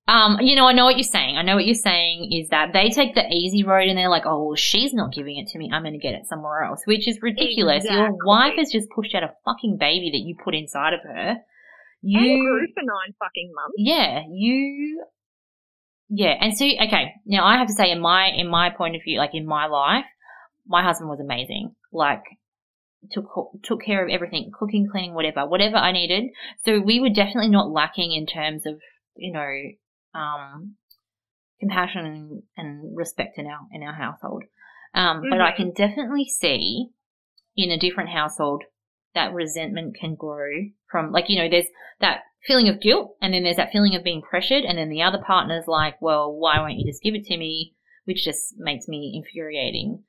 Um, 0.08 0.38
you 0.40 0.54
know, 0.54 0.66
I 0.66 0.72
know 0.72 0.84
what 0.84 0.94
you're 0.96 1.02
saying. 1.02 1.36
I 1.36 1.42
know 1.42 1.56
what 1.56 1.66
you're 1.66 1.74
saying 1.74 2.30
is 2.32 2.50
that 2.50 2.72
they 2.72 2.90
take 2.90 3.16
the 3.16 3.26
easy 3.26 3.64
road 3.64 3.88
and 3.88 3.98
they're 3.98 4.08
like, 4.08 4.22
oh, 4.24 4.44
well, 4.44 4.54
she's 4.54 4.94
not 4.94 5.12
giving 5.12 5.36
it 5.36 5.48
to 5.48 5.58
me. 5.58 5.68
I'm 5.72 5.82
going 5.82 5.94
to 5.94 5.98
get 5.98 6.14
it 6.14 6.26
somewhere 6.28 6.62
else, 6.62 6.82
which 6.84 7.08
is 7.08 7.18
ridiculous. 7.22 7.84
Your 7.84 8.12
wife 8.24 8.54
has 8.56 8.70
just 8.70 8.88
pushed 8.94 9.16
out 9.16 9.24
a 9.24 9.32
fucking 9.44 9.78
baby 9.80 10.10
that 10.12 10.18
you 10.24 10.36
put 10.42 10.54
inside 10.54 10.92
of 10.94 11.00
her. 11.02 11.38
And 12.14 12.24
You, 12.24 12.48
grew 12.48 12.66
for 12.74 12.82
nine 12.82 13.14
fucking 13.18 13.50
months. 13.54 13.74
yeah, 13.76 14.22
you, 14.30 15.04
yeah. 16.08 16.34
And 16.40 16.56
so, 16.56 16.64
okay, 16.64 17.12
now 17.26 17.44
I 17.44 17.56
have 17.58 17.66
to 17.66 17.72
say, 17.72 17.90
in 17.90 18.00
my 18.00 18.28
in 18.28 18.48
my 18.48 18.70
point 18.70 18.96
of 18.96 19.02
view, 19.02 19.18
like 19.18 19.34
in 19.34 19.46
my 19.46 19.66
life, 19.66 20.04
my 20.66 20.82
husband 20.82 21.10
was 21.10 21.20
amazing. 21.20 21.74
Like 21.92 22.22
took 23.10 23.26
took 23.62 23.82
care 23.82 24.04
of 24.04 24.10
everything, 24.10 24.50
cooking, 24.58 24.88
cleaning, 24.90 25.14
whatever, 25.14 25.46
whatever 25.46 25.76
I 25.76 25.92
needed. 25.92 26.24
So 26.64 26.80
we 26.80 27.00
were 27.00 27.10
definitely 27.10 27.50
not 27.50 27.70
lacking 27.70 28.12
in 28.12 28.26
terms 28.26 28.66
of 28.66 28.80
you 29.16 29.32
know 29.32 30.20
um, 30.20 30.76
compassion 31.60 32.04
and, 32.06 32.42
and 32.56 32.96
respect 32.96 33.38
in 33.38 33.46
our 33.46 33.60
in 33.72 33.82
our 33.82 33.94
household. 33.94 34.44
Um, 34.94 35.22
But 35.28 35.40
I 35.40 35.52
Mhm. 35.52 35.56
can 35.56 35.70
definitely 35.72 36.24
see 36.26 36.88
in 37.56 37.70
a 37.70 37.78
different 37.78 38.10
household 38.10 38.64
that 39.16 39.32
resentment 39.32 39.96
can 39.98 40.14
grow 40.14 40.50
from 40.92 41.10
like 41.10 41.24
you 41.28 41.42
know 41.42 41.48
there's 41.48 41.66
that 42.00 42.20
feeling 42.46 42.68
of 42.68 42.80
guilt 42.80 43.16
and 43.20 43.34
then 43.34 43.42
there's 43.42 43.56
that 43.56 43.72
feeling 43.72 43.96
of 43.96 44.04
being 44.04 44.22
pressured 44.22 44.62
and 44.62 44.78
then 44.78 44.90
the 44.90 45.02
other 45.02 45.18
partner's 45.26 45.66
like 45.66 46.00
well 46.00 46.32
why 46.32 46.60
won't 46.60 46.78
you 46.78 46.86
just 46.86 47.02
give 47.02 47.14
it 47.14 47.24
to 47.24 47.36
me? 47.36 47.72
which 48.04 48.24
just 48.24 48.54
makes 48.56 48.86
me 48.86 49.20
infuriating 49.20 50.04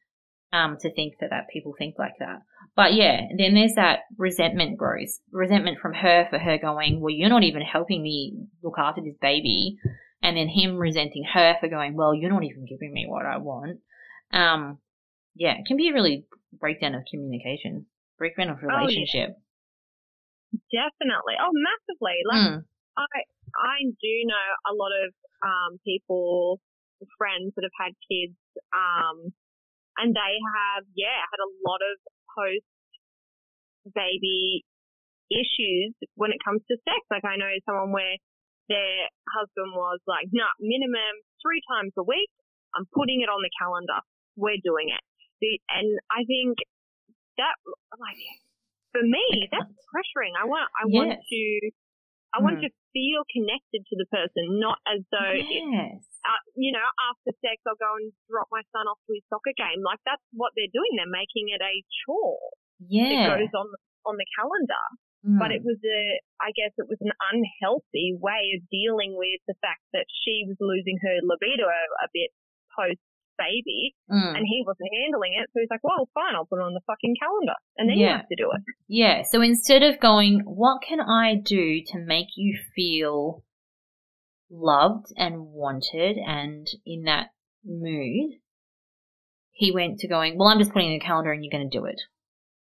um, 0.54 0.78
to 0.80 0.94
think 0.94 1.16
that, 1.20 1.32
that 1.32 1.48
people 1.52 1.74
think 1.76 1.96
like 1.98 2.14
that. 2.20 2.44
But 2.76 2.94
yeah 2.94 3.22
then 3.36 3.56
there's 3.56 3.74
that 3.74 4.02
resentment 4.18 4.78
grows 4.78 5.20
resentment 5.32 5.80
from 5.80 5.94
her 5.94 6.28
for 6.30 6.38
her 6.38 6.60
going 6.60 7.00
well 7.02 7.10
you're 7.10 7.30
not 7.30 7.44
even 7.44 7.64
helping 7.64 8.04
me 8.04 8.36
look 8.62 8.76
after 8.78 9.02
this 9.02 9.18
baby 9.20 9.78
and 10.22 10.38
then 10.38 10.48
him 10.48 10.76
resenting 10.76 11.24
her 11.34 11.56
for 11.60 11.70
going 11.70 11.96
well 11.96 12.14
you're 12.14 12.30
not 12.30 12.44
even 12.44 12.66
giving 12.66 12.94
me 12.94 13.06
what 13.08 13.26
i 13.26 13.38
want. 13.38 13.80
Um, 14.32 14.78
yeah 15.34 15.54
it 15.58 15.66
can 15.66 15.78
be 15.78 15.90
a 15.90 15.94
really 15.94 16.26
breakdown 16.60 16.94
of 16.94 17.04
communication 17.10 17.88
breakdown 18.18 18.50
of 18.50 18.58
Oh, 18.64 18.68
yeah. 18.68 18.78
relationship 18.80 19.30
Definitely. 20.72 21.36
Oh, 21.40 21.52
massively. 21.54 22.18
Like 22.26 22.44
Mm. 22.48 22.60
I 22.98 23.06
I 23.58 23.78
do 23.84 24.14
know 24.26 24.46
a 24.68 24.74
lot 24.74 24.92
of 24.96 25.14
um 25.44 25.78
people, 25.86 26.60
friends 27.18 27.54
that 27.56 27.64
have 27.68 27.78
had 27.78 27.94
kids, 28.10 28.38
um, 28.74 29.32
and 29.98 30.16
they 30.16 30.34
have 30.56 30.84
yeah 30.96 31.20
had 31.20 31.40
a 31.44 31.52
lot 31.68 31.82
of 31.84 31.96
post 32.36 32.66
baby 33.94 34.64
issues 35.32 35.94
when 36.16 36.32
it 36.32 36.40
comes 36.44 36.62
to 36.72 36.78
sex. 36.88 37.00
Like 37.12 37.26
I 37.26 37.36
know 37.36 37.52
someone 37.68 37.92
where 37.92 38.16
their 38.70 39.08
husband 39.36 39.72
was 39.76 40.00
like, 40.08 40.28
no, 40.32 40.44
minimum 40.60 41.14
three 41.44 41.62
times 41.72 41.92
a 41.98 42.04
week. 42.04 42.32
I'm 42.76 42.88
putting 42.96 43.22
it 43.22 43.30
on 43.32 43.40
the 43.44 43.52
calendar. 43.60 44.00
We're 44.36 44.60
doing 44.64 44.90
it. 44.92 45.04
The- 45.40 45.62
And 45.70 46.00
I 46.12 46.24
think 46.28 46.58
that 47.38 47.56
like 47.98 48.18
for 48.94 49.04
me, 49.04 49.48
that's 49.52 49.72
pressuring. 49.94 50.34
I 50.38 50.46
want 50.46 50.68
I 50.76 50.86
want 50.90 51.14
to 51.18 51.42
I 52.36 52.44
want 52.44 52.60
Mm. 52.60 52.68
to 52.68 52.70
feel 52.94 53.22
connected 53.32 53.82
to 53.88 53.96
the 53.96 54.06
person, 54.12 54.60
not 54.60 54.78
as 54.90 55.00
though 55.14 55.34
it, 55.38 55.48
yes 55.48 56.04
uh, 56.28 56.42
you 56.60 56.76
know, 56.76 56.84
after 57.08 57.32
sex, 57.40 57.64
I'll 57.64 57.80
go 57.80 57.96
and 58.04 58.12
drop 58.28 58.52
my 58.52 58.60
son 58.76 58.84
off 58.92 59.00
to 59.08 59.16
his 59.16 59.24
soccer 59.32 59.56
game. 59.56 59.80
Like 59.80 60.02
that's 60.04 60.24
what 60.36 60.52
they're 60.60 60.72
doing. 60.76 60.98
They're 61.00 61.08
making 61.08 61.48
it 61.56 61.62
a 61.64 61.74
chore 62.04 62.52
yeah 62.92 63.32
that 63.32 63.40
goes 63.40 63.54
on 63.56 63.68
on 64.06 64.16
the 64.20 64.28
calendar. 64.36 64.86
Mm. 65.26 65.40
But 65.40 65.50
it 65.56 65.64
was 65.66 65.80
a, 65.82 66.02
I 66.44 66.52
guess 66.54 66.72
it 66.78 66.86
was 66.92 67.00
an 67.02 67.16
unhealthy 67.34 68.14
way 68.20 68.54
of 68.60 68.62
dealing 68.70 69.16
with 69.18 69.42
the 69.50 69.56
fact 69.66 69.82
that 69.96 70.06
she 70.24 70.46
was 70.46 70.56
losing 70.62 71.00
her 71.02 71.16
libido 71.26 71.66
a, 71.66 71.84
a 72.06 72.08
bit 72.14 72.30
post 72.76 73.02
baby, 73.38 73.96
Mm. 74.10 74.36
and 74.38 74.46
he 74.46 74.64
wasn't 74.66 74.90
handling 75.02 75.34
it. 75.34 75.50
So 75.54 75.60
he's 75.60 75.70
like, 75.70 75.84
"Well, 75.84 76.10
fine, 76.14 76.36
I'll 76.36 76.46
put 76.46 76.60
it 76.60 76.64
on 76.64 76.74
the 76.74 76.82
fucking 76.88 77.16
calendar," 77.22 77.56
and 77.78 77.90
then 77.90 77.98
you 77.98 78.08
have 78.08 78.28
to 78.30 78.36
do 78.36 78.50
it. 78.52 78.62
Yeah, 78.88 79.22
so 79.24 79.42
instead 79.42 79.84
of 79.84 80.00
going, 80.00 80.40
what 80.46 80.82
can 80.82 81.00
I 81.02 81.36
do 81.36 81.82
to 81.88 82.00
make 82.00 82.30
you 82.36 82.58
feel 82.76 83.44
loved 84.50 85.08
and 85.18 85.48
wanted 85.52 86.18
and 86.18 86.68
in 86.86 87.04
that 87.04 87.32
mood, 87.66 88.40
he 89.52 89.72
went 89.72 90.00
to 90.00 90.08
going, 90.08 90.38
well, 90.38 90.48
I'm 90.48 90.60
just 90.60 90.72
putting 90.72 90.94
in 90.94 91.02
a 91.02 91.04
calendar 91.04 91.32
and 91.32 91.44
you're 91.44 91.52
going 91.52 91.70
to 91.70 91.78
do 91.78 91.86
it. 91.86 92.00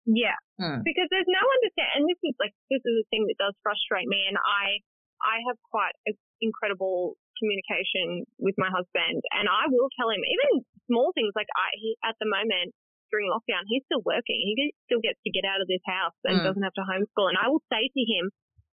Yeah. 0.05 0.33
Mm. 0.59 0.81
because 0.83 1.07
there's 1.09 1.29
no 1.29 1.39
understand 1.39 1.87
and 1.95 2.03
this 2.09 2.19
is 2.23 2.35
like 2.39 2.51
this 2.69 2.81
is 2.83 2.95
a 2.99 3.07
thing 3.11 3.23
that 3.31 3.37
does 3.39 3.55
frustrate 3.63 4.07
me 4.09 4.25
and 4.27 4.35
i 4.35 4.83
i 5.23 5.39
have 5.47 5.55
quite 5.71 5.95
a 6.05 6.11
incredible 6.41 7.15
communication 7.39 8.27
with 8.37 8.53
my 8.59 8.69
husband 8.69 9.23
and 9.33 9.47
i 9.47 9.65
will 9.71 9.89
tell 9.97 10.11
him 10.11 10.21
even 10.21 10.61
small 10.91 11.09
things 11.15 11.31
like 11.35 11.49
i 11.55 11.69
he 11.79 11.95
at 12.05 12.15
the 12.19 12.27
moment 12.29 12.75
during 13.09 13.25
lockdown 13.31 13.63
he's 13.71 13.81
still 13.89 14.03
working 14.05 14.37
he 14.43 14.53
still 14.85 15.01
gets 15.01 15.17
to 15.25 15.31
get 15.33 15.47
out 15.47 15.63
of 15.63 15.67
this 15.71 15.81
house 15.87 16.13
and 16.27 16.39
Mm. 16.39 16.45
doesn't 16.45 16.65
have 16.67 16.75
to 16.77 16.85
homeschool 16.85 17.31
and 17.31 17.39
i 17.41 17.47
will 17.49 17.63
say 17.71 17.87
to 17.87 18.03
him 18.05 18.29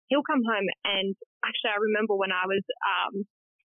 he'll 0.09 0.27
come 0.27 0.43
home 0.43 0.69
and 0.85 1.15
actually 1.45 1.73
i 1.77 1.81
remember 1.81 2.17
when 2.19 2.33
i 2.33 2.45
was 2.49 2.65
um 2.83 3.23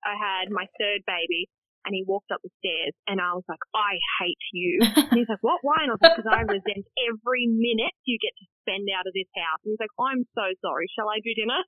i 0.06 0.14
had 0.16 0.48
my 0.54 0.66
third 0.80 1.02
baby 1.10 1.50
and 1.86 1.94
he 1.94 2.02
walked 2.04 2.34
up 2.34 2.42
the 2.42 2.50
stairs 2.60 2.94
and 3.08 3.22
I 3.22 3.38
was 3.38 3.46
like, 3.48 3.62
I 3.78 3.96
hate 4.20 4.42
you. 4.52 4.82
And 5.16 5.22
he's 5.22 5.30
like, 5.30 5.42
what? 5.46 5.62
Why? 5.62 5.86
And 5.86 5.90
I 5.90 5.96
was 5.96 6.02
like, 6.04 6.18
because 6.18 6.28
I 6.34 6.42
resent 6.44 6.84
every 7.08 7.46
minute 7.48 7.94
you 8.10 8.18
get 8.20 8.34
to 8.42 8.46
spend 8.66 8.90
out 8.92 9.06
of 9.06 9.14
this 9.14 9.30
house. 9.38 9.62
And 9.64 9.72
he's 9.78 9.82
like, 9.84 9.94
I'm 10.02 10.26
so 10.34 10.46
sorry. 10.66 10.90
Shall 10.92 11.08
I 11.08 11.22
do 11.24 11.32
dinner? 11.38 11.62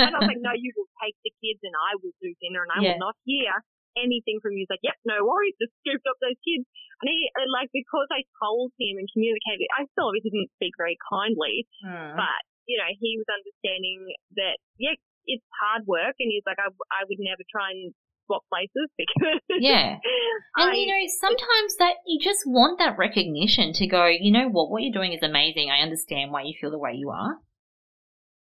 and 0.00 0.12
I 0.16 0.18
was 0.18 0.28
like, 0.30 0.40
no, 0.42 0.56
you 0.56 0.72
will 0.74 0.88
take 0.98 1.14
the 1.22 1.32
kids 1.38 1.60
and 1.62 1.76
I 1.76 2.00
will 2.00 2.16
do 2.18 2.32
dinner 2.40 2.64
and 2.64 2.72
I 2.72 2.78
Yeah. 2.82 2.96
will 2.96 3.04
not 3.12 3.16
hear 3.28 3.52
anything 3.98 4.38
from 4.40 4.54
you. 4.56 4.64
He's 4.64 4.72
like, 4.72 4.82
yep, 4.86 4.96
no 5.04 5.22
worries. 5.26 5.54
Just 5.60 5.74
scooped 5.84 6.06
up 6.08 6.16
those 6.22 6.38
kids. 6.46 6.64
And 7.02 7.06
he, 7.10 7.28
like, 7.52 7.68
because 7.74 8.08
I 8.12 8.22
told 8.40 8.72
him 8.80 8.96
and 9.00 9.08
communicated, 9.12 9.66
I 9.76 9.84
still 9.92 10.08
obviously 10.12 10.30
didn't 10.32 10.52
speak 10.56 10.74
very 10.78 10.96
kindly, 11.10 11.66
Mm. 11.84 12.14
but, 12.16 12.40
you 12.70 12.76
know, 12.78 12.86
he 12.98 13.16
was 13.18 13.26
understanding 13.28 13.98
that, 14.36 14.56
yeah, 14.78 14.94
it's 15.26 15.44
hard 15.60 15.84
work. 15.90 16.14
And 16.22 16.28
he's 16.30 16.44
like, 16.46 16.60
I, 16.60 16.68
I 16.92 17.02
would 17.08 17.18
never 17.20 17.42
try 17.50 17.72
and 17.74 17.90
swap 18.30 18.46
places 18.46 18.86
because. 19.00 19.42
Yeah. 19.58 19.98
And 20.56 20.70
I- 20.70 20.78
you 20.78 20.86
know, 20.86 21.02
sometimes 21.18 21.74
that 21.82 21.98
you 22.06 22.22
just 22.22 22.46
want 22.46 22.78
that 22.78 22.94
recognition 22.94 23.74
to 23.74 23.86
go, 23.90 24.06
you 24.06 24.30
know 24.30 24.46
what, 24.48 24.70
what 24.70 24.82
you're 24.86 24.94
doing 24.94 25.10
is 25.12 25.22
amazing. 25.26 25.66
I 25.74 25.82
understand 25.82 26.30
why 26.30 26.46
you 26.46 26.54
feel 26.60 26.70
the 26.70 26.78
way 26.78 26.94
you 26.94 27.10
are. 27.10 27.34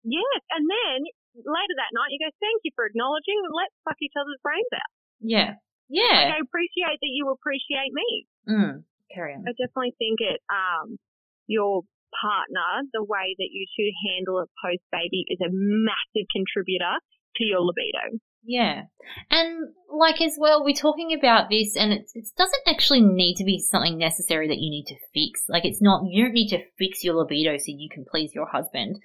Yes, 0.07 0.43
and 0.51 0.67
then 0.67 0.99
later 1.35 1.75
that 1.79 1.95
night 1.95 2.11
you 2.11 2.19
go, 2.23 2.31
thank 2.43 2.63
you 2.67 2.71
for 2.75 2.87
acknowledging, 2.87 3.39
let's 3.55 3.75
fuck 3.87 3.99
each 4.03 4.15
other's 4.19 4.39
brains 4.43 4.71
out. 4.75 4.93
Yeah. 5.23 5.49
Like, 5.59 5.59
Yeah. 5.91 6.35
I 6.35 6.39
appreciate 6.43 6.99
that 6.99 7.13
you 7.15 7.31
appreciate 7.31 7.91
me. 7.95 8.09
Mm. 8.51 8.75
Carry 9.15 9.35
on. 9.35 9.45
I 9.47 9.53
definitely 9.55 9.95
think 9.99 10.19
it, 10.23 10.43
um, 10.51 10.99
your 11.47 11.83
partner, 12.19 12.83
the 12.93 13.05
way 13.07 13.35
that 13.39 13.51
you 13.55 13.65
two 13.79 13.91
handle 14.11 14.41
it 14.43 14.51
post 14.59 14.83
baby 14.91 15.23
is 15.31 15.39
a 15.41 15.49
massive 15.55 16.27
contributor 16.35 16.99
to 17.39 17.43
your 17.45 17.61
libido. 17.63 18.19
Yeah. 18.45 18.83
And 19.31 19.69
like 19.89 20.21
as 20.21 20.37
well, 20.39 20.65
we're 20.65 20.75
talking 20.75 21.17
about 21.17 21.49
this 21.49 21.77
and 21.77 21.93
it, 21.93 22.11
it 22.15 22.27
doesn't 22.37 22.63
actually 22.67 23.01
need 23.01 23.37
to 23.37 23.45
be 23.45 23.59
something 23.59 23.99
necessary 23.99 24.49
that 24.49 24.59
you 24.59 24.71
need 24.71 24.87
to 24.89 24.97
fix. 25.15 25.45
Like 25.49 25.65
it's 25.65 25.83
not, 25.83 26.03
you 26.07 26.25
don't 26.25 26.33
need 26.33 26.49
to 26.49 26.65
fix 26.79 27.05
your 27.05 27.15
libido 27.15 27.57
so 27.57 27.65
you 27.67 27.89
can 27.93 28.05
please 28.11 28.35
your 28.35 28.49
husband. 28.51 29.01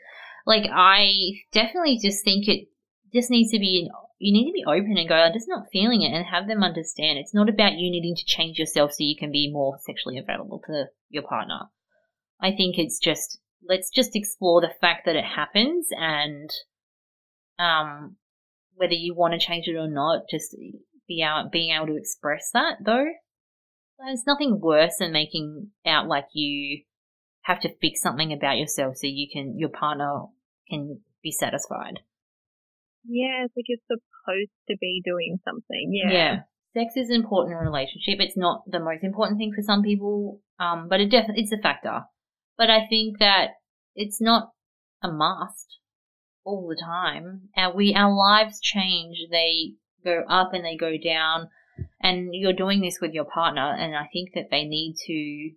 Like 0.46 0.70
I 0.74 1.12
definitely 1.52 2.00
just 2.02 2.24
think 2.24 2.48
it 2.48 2.68
just 3.14 3.30
needs 3.30 3.52
to 3.52 3.60
be, 3.60 3.90
you 4.18 4.34
need 4.34 4.48
to 4.48 4.54
be 4.54 4.66
open 4.66 4.96
and 4.98 5.08
go, 5.08 5.16
I'm 5.16 5.34
just 5.34 5.48
not 5.48 5.68
feeling 5.72 6.02
it 6.02 6.16
and 6.16 6.26
have 6.26 6.48
them 6.48 6.64
understand. 6.64 7.20
It's 7.20 7.36
not 7.36 7.50
about 7.50 7.74
you 7.74 7.92
needing 7.92 8.16
to 8.16 8.26
change 8.26 8.58
yourself 8.58 8.92
so 8.92 9.04
you 9.04 9.16
can 9.18 9.32
be 9.32 9.52
more 9.52 9.78
sexually 9.86 10.18
available 10.18 10.62
to 10.66 10.86
your 11.10 11.24
partner. 11.24 11.70
I 12.42 12.52
think 12.52 12.78
it's 12.78 12.98
just, 12.98 13.40
let's 13.68 13.92
just 13.92 14.16
explore 14.16 14.62
the 14.62 14.74
fact 14.82 15.06
that 15.06 15.16
it 15.16 15.26
happens 15.26 15.90
and, 15.92 16.50
um, 17.60 18.16
whether 18.78 18.94
you 18.94 19.14
want 19.14 19.34
to 19.34 19.46
change 19.46 19.68
it 19.68 19.76
or 19.76 19.90
not, 19.90 20.22
just 20.30 20.56
be 21.08 21.24
out 21.24 21.52
being 21.52 21.76
able 21.76 21.88
to 21.88 21.98
express 21.98 22.50
that 22.54 22.78
though. 22.86 23.06
There's 24.00 24.28
nothing 24.28 24.60
worse 24.62 24.98
than 25.00 25.12
making 25.12 25.72
out 25.86 26.08
like 26.08 26.26
you 26.34 26.84
have 27.42 27.60
to 27.62 27.76
fix 27.82 28.02
something 28.02 28.32
about 28.32 28.58
yourself 28.58 28.98
so 28.98 29.08
you 29.08 29.28
can 29.32 29.58
your 29.58 29.70
partner 29.70 30.24
can 30.70 31.00
be 31.24 31.32
satisfied. 31.32 32.00
Yeah, 33.06 33.46
it's 33.46 33.54
like 33.56 33.66
you're 33.68 33.80
supposed 33.88 34.52
to 34.70 34.78
be 34.80 35.02
doing 35.04 35.40
something. 35.44 35.92
Yeah. 35.92 36.12
Yeah. 36.12 36.40
Sex 36.74 36.94
is 36.96 37.10
important 37.10 37.54
in 37.54 37.66
a 37.66 37.70
relationship. 37.70 38.20
It's 38.20 38.38
not 38.38 38.64
the 38.68 38.80
most 38.80 39.04
important 39.04 39.40
thing 39.40 39.54
for 39.56 39.64
some 39.64 39.82
people, 39.82 40.42
um, 40.60 40.88
but 40.90 41.00
it 41.00 41.10
definitely 41.10 41.44
it's 41.44 41.54
a 41.54 41.58
factor. 41.58 42.02
But 42.58 42.70
I 42.70 42.86
think 42.88 43.20
that 43.20 43.52
it's 43.96 44.22
not 44.22 44.52
a 45.02 45.12
must 45.12 45.80
all 46.48 46.66
the 46.68 46.82
time. 46.82 47.50
Our 47.58 47.76
we 47.76 47.94
our 47.94 48.14
lives 48.14 48.60
change. 48.62 49.18
They 49.30 49.74
go 50.04 50.24
up 50.30 50.54
and 50.54 50.64
they 50.64 50.78
go 50.78 50.98
down, 50.98 51.50
and 52.02 52.30
you're 52.32 52.54
doing 52.54 52.80
this 52.82 53.00
with 53.02 53.12
your 53.12 53.26
partner. 53.26 53.76
And 53.78 53.96
I 53.96 54.08
think 54.12 54.30
that 54.34 54.48
they 54.50 54.64
need 54.64 54.96
to, 55.08 55.52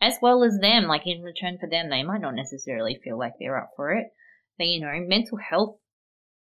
as 0.00 0.18
well 0.22 0.44
as 0.44 0.58
them, 0.60 0.84
like 0.84 1.02
in 1.04 1.22
return 1.22 1.58
for 1.60 1.68
them, 1.68 1.90
they 1.90 2.04
might 2.04 2.20
not 2.20 2.36
necessarily 2.36 3.00
feel 3.02 3.18
like 3.18 3.32
they're 3.38 3.58
up 3.58 3.70
for 3.76 3.90
it. 3.92 4.06
But 4.56 4.68
you 4.68 4.80
know, 4.80 4.92
mental 5.06 5.38
health 5.38 5.78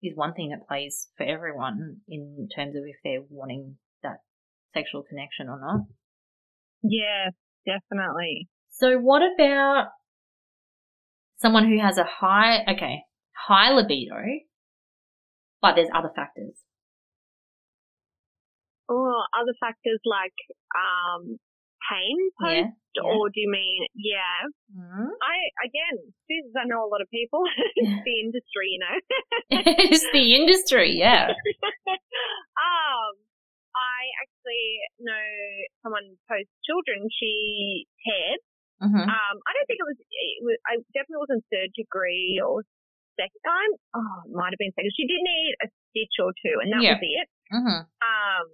is 0.03 0.15
one 0.15 0.33
thing 0.33 0.51
that 0.51 0.67
plays 0.67 1.07
for 1.17 1.23
everyone 1.23 1.97
in 2.07 2.47
terms 2.55 2.75
of 2.75 2.83
if 2.85 2.97
they're 3.03 3.25
wanting 3.29 3.77
that 4.03 4.17
sexual 4.75 5.03
connection 5.03 5.49
or 5.49 5.59
not. 5.59 5.81
Yeah, 6.83 7.29
definitely. 7.65 8.47
So 8.69 8.99
what 8.99 9.23
about 9.23 9.87
someone 11.37 11.67
who 11.67 11.79
has 11.79 11.97
a 11.97 12.03
high, 12.03 12.63
okay, 12.69 13.01
high 13.37 13.71
libido, 13.71 14.17
but 15.61 15.75
there's 15.75 15.89
other 15.93 16.11
factors? 16.15 16.57
Or 18.89 19.11
other 19.35 19.53
factors 19.59 19.99
like 20.05 20.37
um, 20.73 21.37
pain 21.91 22.17
post, 22.39 22.71
yeah, 22.95 23.03
yeah. 23.03 23.03
or 23.03 23.27
do 23.29 23.39
you 23.39 23.51
mean, 23.51 23.83
yeah? 23.95 24.47
Mm-hmm. 24.71 25.11
I, 25.11 25.35
again, 25.67 25.97
this 26.29 26.47
I 26.55 26.63
know 26.65 26.87
a 26.87 26.89
lot 26.89 27.01
of 27.03 27.09
people. 27.11 27.43
it's 27.75 28.03
the 28.03 28.17
industry, 28.23 28.67
you 28.71 28.79
know. 28.79 28.97
it's 29.91 30.07
the 30.13 30.35
industry, 30.35 30.95
yeah. 30.95 31.35
um, 31.35 33.13
I 33.75 34.01
actually 34.23 34.67
know 35.03 35.27
someone 35.83 36.17
post 36.31 36.49
children. 36.65 37.07
She 37.11 37.85
had. 38.07 38.39
Mm-hmm. 38.77 39.09
Um, 39.09 39.35
I 39.41 39.49
don't 39.57 39.67
think 39.67 39.81
it 39.81 39.89
was, 39.89 39.99
it 39.99 40.43
was. 40.45 40.57
I 40.69 40.77
definitely 40.93 41.21
wasn't 41.25 41.43
third 41.49 41.73
degree 41.73 42.39
or 42.39 42.61
second 43.17 43.41
time. 43.43 43.71
Oh, 43.97 44.17
it 44.29 44.33
might 44.37 44.53
have 44.53 44.61
been 44.61 44.71
second. 44.77 44.93
She 44.93 45.09
did 45.09 45.19
need 45.19 45.51
a 45.65 45.67
stitch 45.91 46.15
or 46.21 46.31
two, 46.37 46.61
and 46.61 46.71
that 46.71 46.81
yeah. 46.85 46.95
was 46.95 47.03
it. 47.03 47.27
Mm-hmm. 47.51 47.81
Um, 47.99 48.47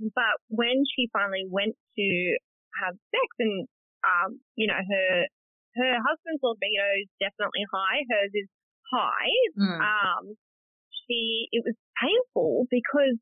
but 0.00 0.34
when 0.48 0.82
she 0.86 1.10
finally 1.12 1.46
went 1.46 1.74
to 1.74 2.08
have 2.82 2.94
sex 3.14 3.28
and, 3.38 3.66
um, 4.02 4.40
you 4.58 4.66
know, 4.66 4.78
her, 4.78 5.10
her 5.78 5.94
husband's 6.02 6.42
libido 6.42 6.86
is 7.02 7.10
definitely 7.22 7.64
high. 7.70 8.02
Hers 8.10 8.34
is 8.34 8.50
high. 8.90 9.34
Mm. 9.54 9.78
Um, 9.78 10.24
she, 11.06 11.46
it 11.52 11.62
was 11.62 11.78
painful 11.98 12.66
because 12.70 13.18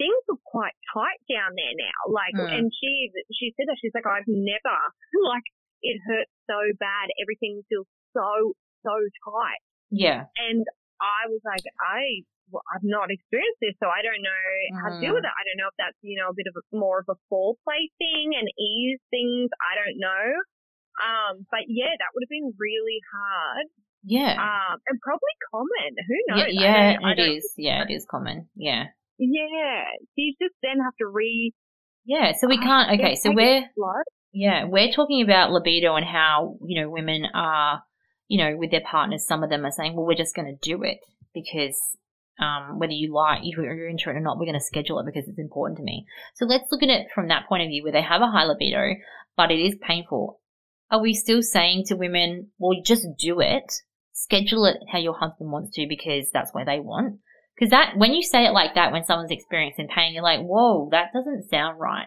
things 0.00 0.22
were 0.28 0.40
quite 0.48 0.76
tight 0.96 1.20
down 1.28 1.52
there 1.52 1.76
now. 1.76 2.00
Like, 2.08 2.36
mm. 2.36 2.48
and 2.48 2.72
she, 2.72 3.12
she 3.36 3.52
said 3.56 3.68
that 3.68 3.76
she's 3.80 3.92
like, 3.92 4.08
I've 4.08 4.28
never, 4.28 4.78
like, 5.30 5.46
it 5.84 6.00
hurts 6.08 6.32
so 6.48 6.58
bad. 6.80 7.12
Everything 7.20 7.60
feels 7.68 7.88
so, 8.16 8.56
so 8.84 8.96
tight. 9.24 9.60
Yeah. 9.90 10.30
And 10.38 10.64
I 11.00 11.28
was 11.28 11.40
like, 11.44 11.64
I 11.78 12.24
well, 12.50 12.66
I've 12.66 12.82
not 12.82 13.10
experienced 13.10 13.62
this, 13.62 13.78
so 13.78 13.86
I 13.86 14.02
don't 14.02 14.22
know 14.22 14.46
how 14.82 14.88
to 14.90 14.98
deal 14.98 15.14
with 15.14 15.22
mm. 15.22 15.30
it. 15.30 15.38
I 15.38 15.42
don't 15.46 15.58
know 15.58 15.70
if 15.70 15.78
that's, 15.78 15.96
you 16.02 16.18
know, 16.18 16.34
a 16.34 16.36
bit 16.36 16.50
of 16.50 16.58
a, 16.58 16.62
more 16.74 16.98
of 16.98 17.06
a 17.06 17.18
foreplay 17.30 17.86
thing 17.98 18.34
and 18.34 18.46
ease 18.58 18.98
things. 19.10 19.50
I 19.62 19.78
don't 19.78 19.98
know. 20.02 20.26
Um, 20.98 21.46
but 21.50 21.70
yeah, 21.70 21.94
that 21.94 22.10
would 22.12 22.26
have 22.26 22.32
been 22.32 22.52
really 22.58 22.98
hard. 23.14 23.66
Yeah. 24.02 24.34
Um, 24.34 24.82
and 24.88 24.98
probably 25.00 25.34
common. 25.54 25.90
Who 26.08 26.18
knows? 26.28 26.46
Yeah, 26.50 26.98
yeah 26.98 27.10
it 27.14 27.18
is. 27.18 27.54
Yeah, 27.56 27.84
it 27.88 27.92
is 27.92 28.06
common. 28.10 28.48
Yeah. 28.56 28.90
Yeah. 29.18 29.84
You 30.16 30.34
just 30.40 30.54
then 30.62 30.82
have 30.82 30.96
to 30.98 31.06
re. 31.06 31.52
Yeah, 32.04 32.32
so 32.38 32.48
we 32.48 32.58
can't. 32.58 32.98
Okay, 32.98 33.14
so 33.14 33.30
we're. 33.30 33.64
Yeah, 34.32 34.64
we're 34.64 34.92
talking 34.92 35.22
about 35.22 35.50
libido 35.50 35.96
and 35.96 36.06
how, 36.06 36.56
you 36.64 36.80
know, 36.80 36.88
women 36.88 37.24
are, 37.34 37.82
you 38.30 38.38
know, 38.38 38.56
with 38.56 38.70
their 38.70 38.80
partners, 38.88 39.26
some 39.26 39.42
of 39.42 39.50
them 39.50 39.66
are 39.66 39.72
saying, 39.72 39.96
well, 39.96 40.06
we're 40.06 40.14
just 40.14 40.36
going 40.36 40.46
to 40.46 40.70
do 40.70 40.84
it 40.84 40.98
because 41.34 41.76
um, 42.38 42.78
whether 42.78 42.92
you 42.92 43.12
like, 43.12 43.40
you're 43.42 43.88
into 43.88 44.08
it 44.08 44.16
or 44.16 44.20
not, 44.20 44.38
we're 44.38 44.46
going 44.46 44.54
to 44.54 44.64
schedule 44.64 45.00
it 45.00 45.06
because 45.06 45.28
it's 45.28 45.40
important 45.40 45.78
to 45.78 45.82
me. 45.82 46.06
So 46.36 46.46
let's 46.46 46.70
look 46.70 46.84
at 46.84 46.88
it 46.88 47.08
from 47.12 47.26
that 47.26 47.48
point 47.48 47.64
of 47.64 47.70
view 47.70 47.82
where 47.82 47.90
they 47.90 48.02
have 48.02 48.22
a 48.22 48.30
high 48.30 48.44
libido, 48.44 48.94
but 49.36 49.50
it 49.50 49.58
is 49.58 49.74
painful. 49.84 50.38
Are 50.92 51.02
we 51.02 51.12
still 51.12 51.42
saying 51.42 51.86
to 51.86 51.96
women, 51.96 52.52
well, 52.56 52.80
just 52.84 53.04
do 53.18 53.40
it, 53.40 53.64
schedule 54.12 54.64
it 54.64 54.76
how 54.92 55.00
your 55.00 55.18
husband 55.18 55.50
wants 55.50 55.74
to 55.74 55.88
because 55.88 56.30
that's 56.30 56.54
what 56.54 56.66
they 56.66 56.78
want? 56.78 57.18
Because 57.56 57.70
that, 57.70 57.94
when 57.96 58.14
you 58.14 58.22
say 58.22 58.46
it 58.46 58.52
like 58.52 58.76
that, 58.76 58.92
when 58.92 59.04
someone's 59.04 59.32
experiencing 59.32 59.88
pain, 59.92 60.14
you're 60.14 60.22
like, 60.22 60.40
whoa, 60.40 60.88
that 60.92 61.12
doesn't 61.12 61.50
sound 61.50 61.80
right. 61.80 62.06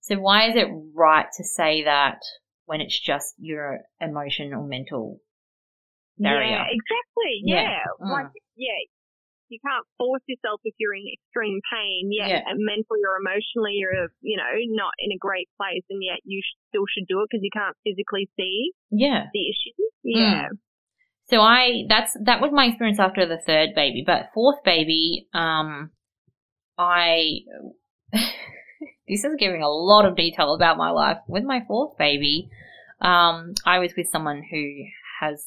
So 0.00 0.14
why 0.20 0.48
is 0.48 0.54
it 0.54 0.68
right 0.94 1.26
to 1.36 1.42
say 1.42 1.82
that 1.82 2.20
when 2.66 2.80
it's 2.80 3.00
just 3.00 3.34
your 3.38 3.80
emotional 4.00 4.64
mental 4.64 5.18
barrier? 6.18 6.56
Yeah, 6.56 6.64
exactly. 6.68 7.34
Yeah. 7.44 7.62
yeah. 7.62 7.86
Mm. 8.00 8.12
Like, 8.12 8.32
yeah, 8.56 8.80
you 9.48 9.58
can't 9.62 9.86
force 9.98 10.22
yourself 10.26 10.60
if 10.64 10.74
you're 10.78 10.94
in 10.94 11.06
extreme 11.06 11.60
pain, 11.72 12.10
yet 12.10 12.28
yeah. 12.28 12.40
mentally 12.56 13.00
or 13.06 13.16
emotionally 13.18 13.78
you're, 13.78 14.10
you 14.20 14.36
know, 14.36 14.50
not 14.74 14.92
in 14.98 15.12
a 15.12 15.18
great 15.18 15.48
place, 15.56 15.84
and 15.90 16.02
yet 16.02 16.18
you 16.24 16.42
still 16.68 16.84
should 16.86 17.06
do 17.06 17.20
it 17.22 17.28
because 17.30 17.42
you 17.42 17.50
can't 17.52 17.76
physically 17.84 18.28
see 18.36 18.72
yeah 18.90 19.26
the 19.32 19.44
issue. 19.48 19.76
Yeah. 20.02 20.48
Mm. 20.50 20.58
So 21.28 21.40
I 21.40 21.84
that's 21.88 22.16
that 22.24 22.40
was 22.40 22.50
my 22.52 22.66
experience 22.66 23.00
after 23.00 23.26
the 23.26 23.38
third 23.38 23.70
baby, 23.74 24.02
but 24.06 24.30
fourth 24.34 24.62
baby, 24.64 25.28
um, 25.34 25.90
I 26.78 27.40
this 28.12 29.24
is 29.24 29.36
giving 29.38 29.62
a 29.62 29.68
lot 29.68 30.06
of 30.06 30.16
detail 30.16 30.54
about 30.54 30.76
my 30.76 30.90
life 30.90 31.18
with 31.28 31.44
my 31.44 31.62
fourth 31.66 31.96
baby. 31.98 32.48
Um, 33.00 33.54
I 33.64 33.78
was 33.78 33.92
with 33.96 34.08
someone 34.08 34.42
who 34.50 34.84
has 35.20 35.44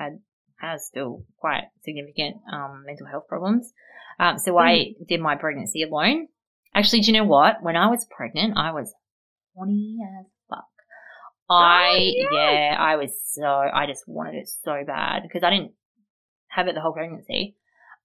had 0.00 0.18
has 0.60 0.86
still 0.86 1.24
quite 1.38 1.64
significant 1.82 2.36
um, 2.52 2.84
mental 2.86 3.06
health 3.06 3.28
problems. 3.28 3.72
Um, 4.18 4.38
so 4.38 4.52
mm. 4.52 4.60
I 4.60 4.94
did 5.08 5.20
my 5.20 5.36
pregnancy 5.36 5.82
alone. 5.82 6.28
Actually, 6.74 7.00
do 7.00 7.12
you 7.12 7.18
know 7.18 7.24
what? 7.24 7.62
When 7.62 7.76
I 7.76 7.88
was 7.88 8.06
pregnant, 8.10 8.56
I 8.56 8.72
was 8.72 8.92
horny 9.54 9.98
as 10.20 10.26
fuck. 10.48 10.64
I, 11.48 11.92
oh, 11.96 12.34
yeah. 12.34 12.50
yeah, 12.52 12.76
I 12.78 12.96
was 12.96 13.10
so, 13.32 13.44
I 13.44 13.86
just 13.86 14.04
wanted 14.06 14.34
it 14.34 14.48
so 14.62 14.84
bad 14.86 15.22
because 15.22 15.42
I 15.42 15.50
didn't 15.50 15.72
have 16.48 16.68
it 16.68 16.74
the 16.74 16.80
whole 16.80 16.92
pregnancy. 16.92 17.56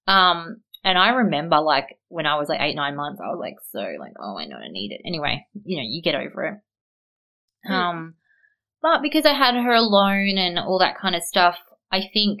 Um, 0.08 0.62
and 0.82 0.96
I 0.98 1.10
remember 1.10 1.60
like 1.60 1.98
when 2.08 2.26
I 2.26 2.36
was 2.36 2.48
like 2.48 2.60
eight, 2.60 2.74
nine 2.74 2.96
months, 2.96 3.20
I 3.22 3.28
was 3.28 3.38
like 3.40 3.56
so 3.70 3.80
like, 4.00 4.14
oh, 4.20 4.38
I 4.38 4.46
know 4.46 4.56
I 4.56 4.68
need 4.70 4.92
it. 4.92 5.02
Anyway, 5.06 5.46
you 5.64 5.76
know, 5.76 5.84
you 5.86 6.02
get 6.02 6.14
over 6.14 6.44
it. 6.44 7.70
Mm. 7.70 7.72
Um, 7.72 8.14
but 8.82 9.02
because 9.02 9.26
I 9.26 9.32
had 9.32 9.54
her 9.54 9.74
alone 9.74 10.38
and 10.38 10.58
all 10.58 10.78
that 10.78 10.98
kind 10.98 11.14
of 11.14 11.22
stuff, 11.22 11.58
I 11.90 12.02
think, 12.12 12.40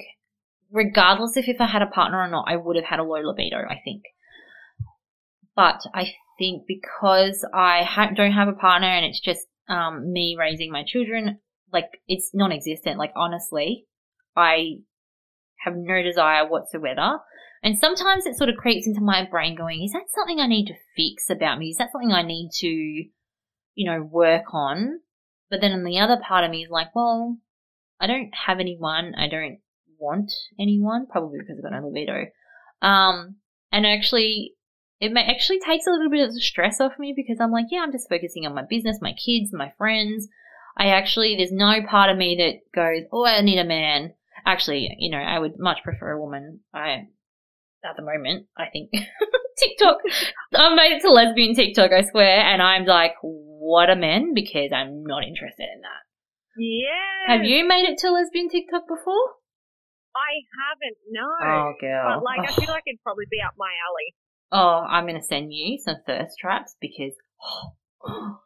regardless 0.70 1.36
of 1.36 1.44
if 1.46 1.60
I 1.60 1.66
had 1.66 1.82
a 1.82 1.86
partner 1.86 2.20
or 2.20 2.28
not, 2.28 2.46
I 2.48 2.56
would 2.56 2.76
have 2.76 2.86
had 2.86 2.98
a 2.98 3.04
low 3.04 3.20
libido, 3.20 3.58
I 3.58 3.80
think. 3.84 4.02
But 5.54 5.80
I 5.94 6.14
think 6.38 6.64
because 6.66 7.46
I 7.54 7.82
ha- 7.82 8.10
don't 8.14 8.32
have 8.32 8.48
a 8.48 8.52
partner 8.52 8.88
and 8.88 9.06
it's 9.06 9.20
just 9.20 9.46
um, 9.68 10.12
me 10.12 10.36
raising 10.38 10.70
my 10.70 10.84
children, 10.86 11.38
like 11.72 12.00
it's 12.06 12.30
non 12.34 12.52
existent. 12.52 12.98
Like, 12.98 13.12
honestly, 13.16 13.86
I 14.36 14.78
have 15.64 15.74
no 15.76 16.02
desire 16.02 16.48
whatsoever. 16.48 17.20
And 17.62 17.78
sometimes 17.78 18.26
it 18.26 18.36
sort 18.36 18.50
of 18.50 18.56
creeps 18.56 18.86
into 18.86 19.00
my 19.00 19.26
brain 19.28 19.56
going, 19.56 19.82
is 19.82 19.92
that 19.92 20.10
something 20.14 20.38
I 20.38 20.46
need 20.46 20.66
to 20.66 20.74
fix 20.96 21.30
about 21.30 21.58
me? 21.58 21.70
Is 21.70 21.78
that 21.78 21.90
something 21.90 22.12
I 22.12 22.22
need 22.22 22.50
to, 22.60 22.68
you 22.68 23.90
know, 23.90 24.02
work 24.02 24.54
on? 24.54 25.00
But 25.50 25.60
then 25.60 25.82
the 25.84 25.98
other 25.98 26.16
part 26.16 26.44
of 26.44 26.50
me 26.50 26.64
is 26.64 26.70
like, 26.70 26.94
well, 26.94 27.38
I 28.00 28.06
don't 28.06 28.30
have 28.46 28.60
anyone. 28.60 29.14
I 29.16 29.28
don't 29.28 29.58
want 29.98 30.32
anyone, 30.58 31.06
probably 31.06 31.38
because 31.38 31.56
I've 31.58 31.70
got 31.70 31.80
no 31.80 31.86
libido. 31.86 32.26
Um, 32.82 33.36
and 33.72 33.86
actually, 33.86 34.54
it 35.00 35.12
may, 35.12 35.24
actually 35.24 35.60
takes 35.60 35.86
a 35.86 35.90
little 35.90 36.10
bit 36.10 36.26
of 36.26 36.34
the 36.34 36.40
stress 36.40 36.80
off 36.80 36.98
me 36.98 37.12
because 37.16 37.38
I'm 37.40 37.50
like, 37.50 37.66
yeah, 37.70 37.80
I'm 37.80 37.92
just 37.92 38.08
focusing 38.08 38.46
on 38.46 38.54
my 38.54 38.64
business, 38.68 38.98
my 39.00 39.12
kids, 39.12 39.52
my 39.52 39.72
friends. 39.76 40.28
I 40.76 40.88
actually, 40.88 41.36
there's 41.36 41.52
no 41.52 41.80
part 41.88 42.10
of 42.10 42.18
me 42.18 42.36
that 42.36 42.78
goes, 42.78 43.04
oh, 43.12 43.26
I 43.26 43.40
need 43.40 43.58
a 43.58 43.64
man. 43.64 44.12
Actually, 44.44 44.94
you 44.98 45.10
know, 45.10 45.18
I 45.18 45.38
would 45.38 45.58
much 45.58 45.78
prefer 45.82 46.12
a 46.12 46.20
woman. 46.20 46.60
I, 46.72 47.08
at 47.84 47.96
the 47.96 48.02
moment, 48.02 48.46
I 48.56 48.66
think 48.72 48.90
TikTok, 49.58 49.98
I 50.54 50.74
made 50.74 50.92
it 50.92 51.02
to 51.02 51.10
lesbian 51.10 51.54
TikTok, 51.54 51.92
I 51.92 52.02
swear, 52.02 52.40
and 52.40 52.62
I'm 52.62 52.84
like, 52.84 53.14
what 53.22 53.90
a 53.90 53.96
man 53.96 54.34
because 54.34 54.70
I'm 54.72 55.04
not 55.04 55.24
interested 55.24 55.66
in 55.74 55.80
that. 55.80 56.05
Yeah. 56.58 57.36
Have 57.36 57.44
you 57.44 57.66
made 57.66 57.88
it 57.88 57.98
to 57.98 58.10
lesbian 58.10 58.48
TikTok 58.48 58.82
before? 58.88 59.34
I 60.14 60.32
haven't, 60.56 60.96
no. 61.10 61.26
Oh, 61.42 61.72
girl. 61.80 62.16
But, 62.16 62.24
like. 62.24 62.48
I 62.48 62.52
feel 62.54 62.68
like 62.70 62.84
it'd 62.86 63.02
probably 63.02 63.26
be 63.30 63.38
up 63.44 63.54
my 63.58 63.70
alley. 63.88 64.14
Oh, 64.52 64.86
I'm 64.88 65.04
going 65.06 65.20
to 65.20 65.26
send 65.26 65.52
you 65.52 65.78
some 65.78 65.96
thirst 66.06 66.38
traps 66.40 66.76
because, 66.80 67.12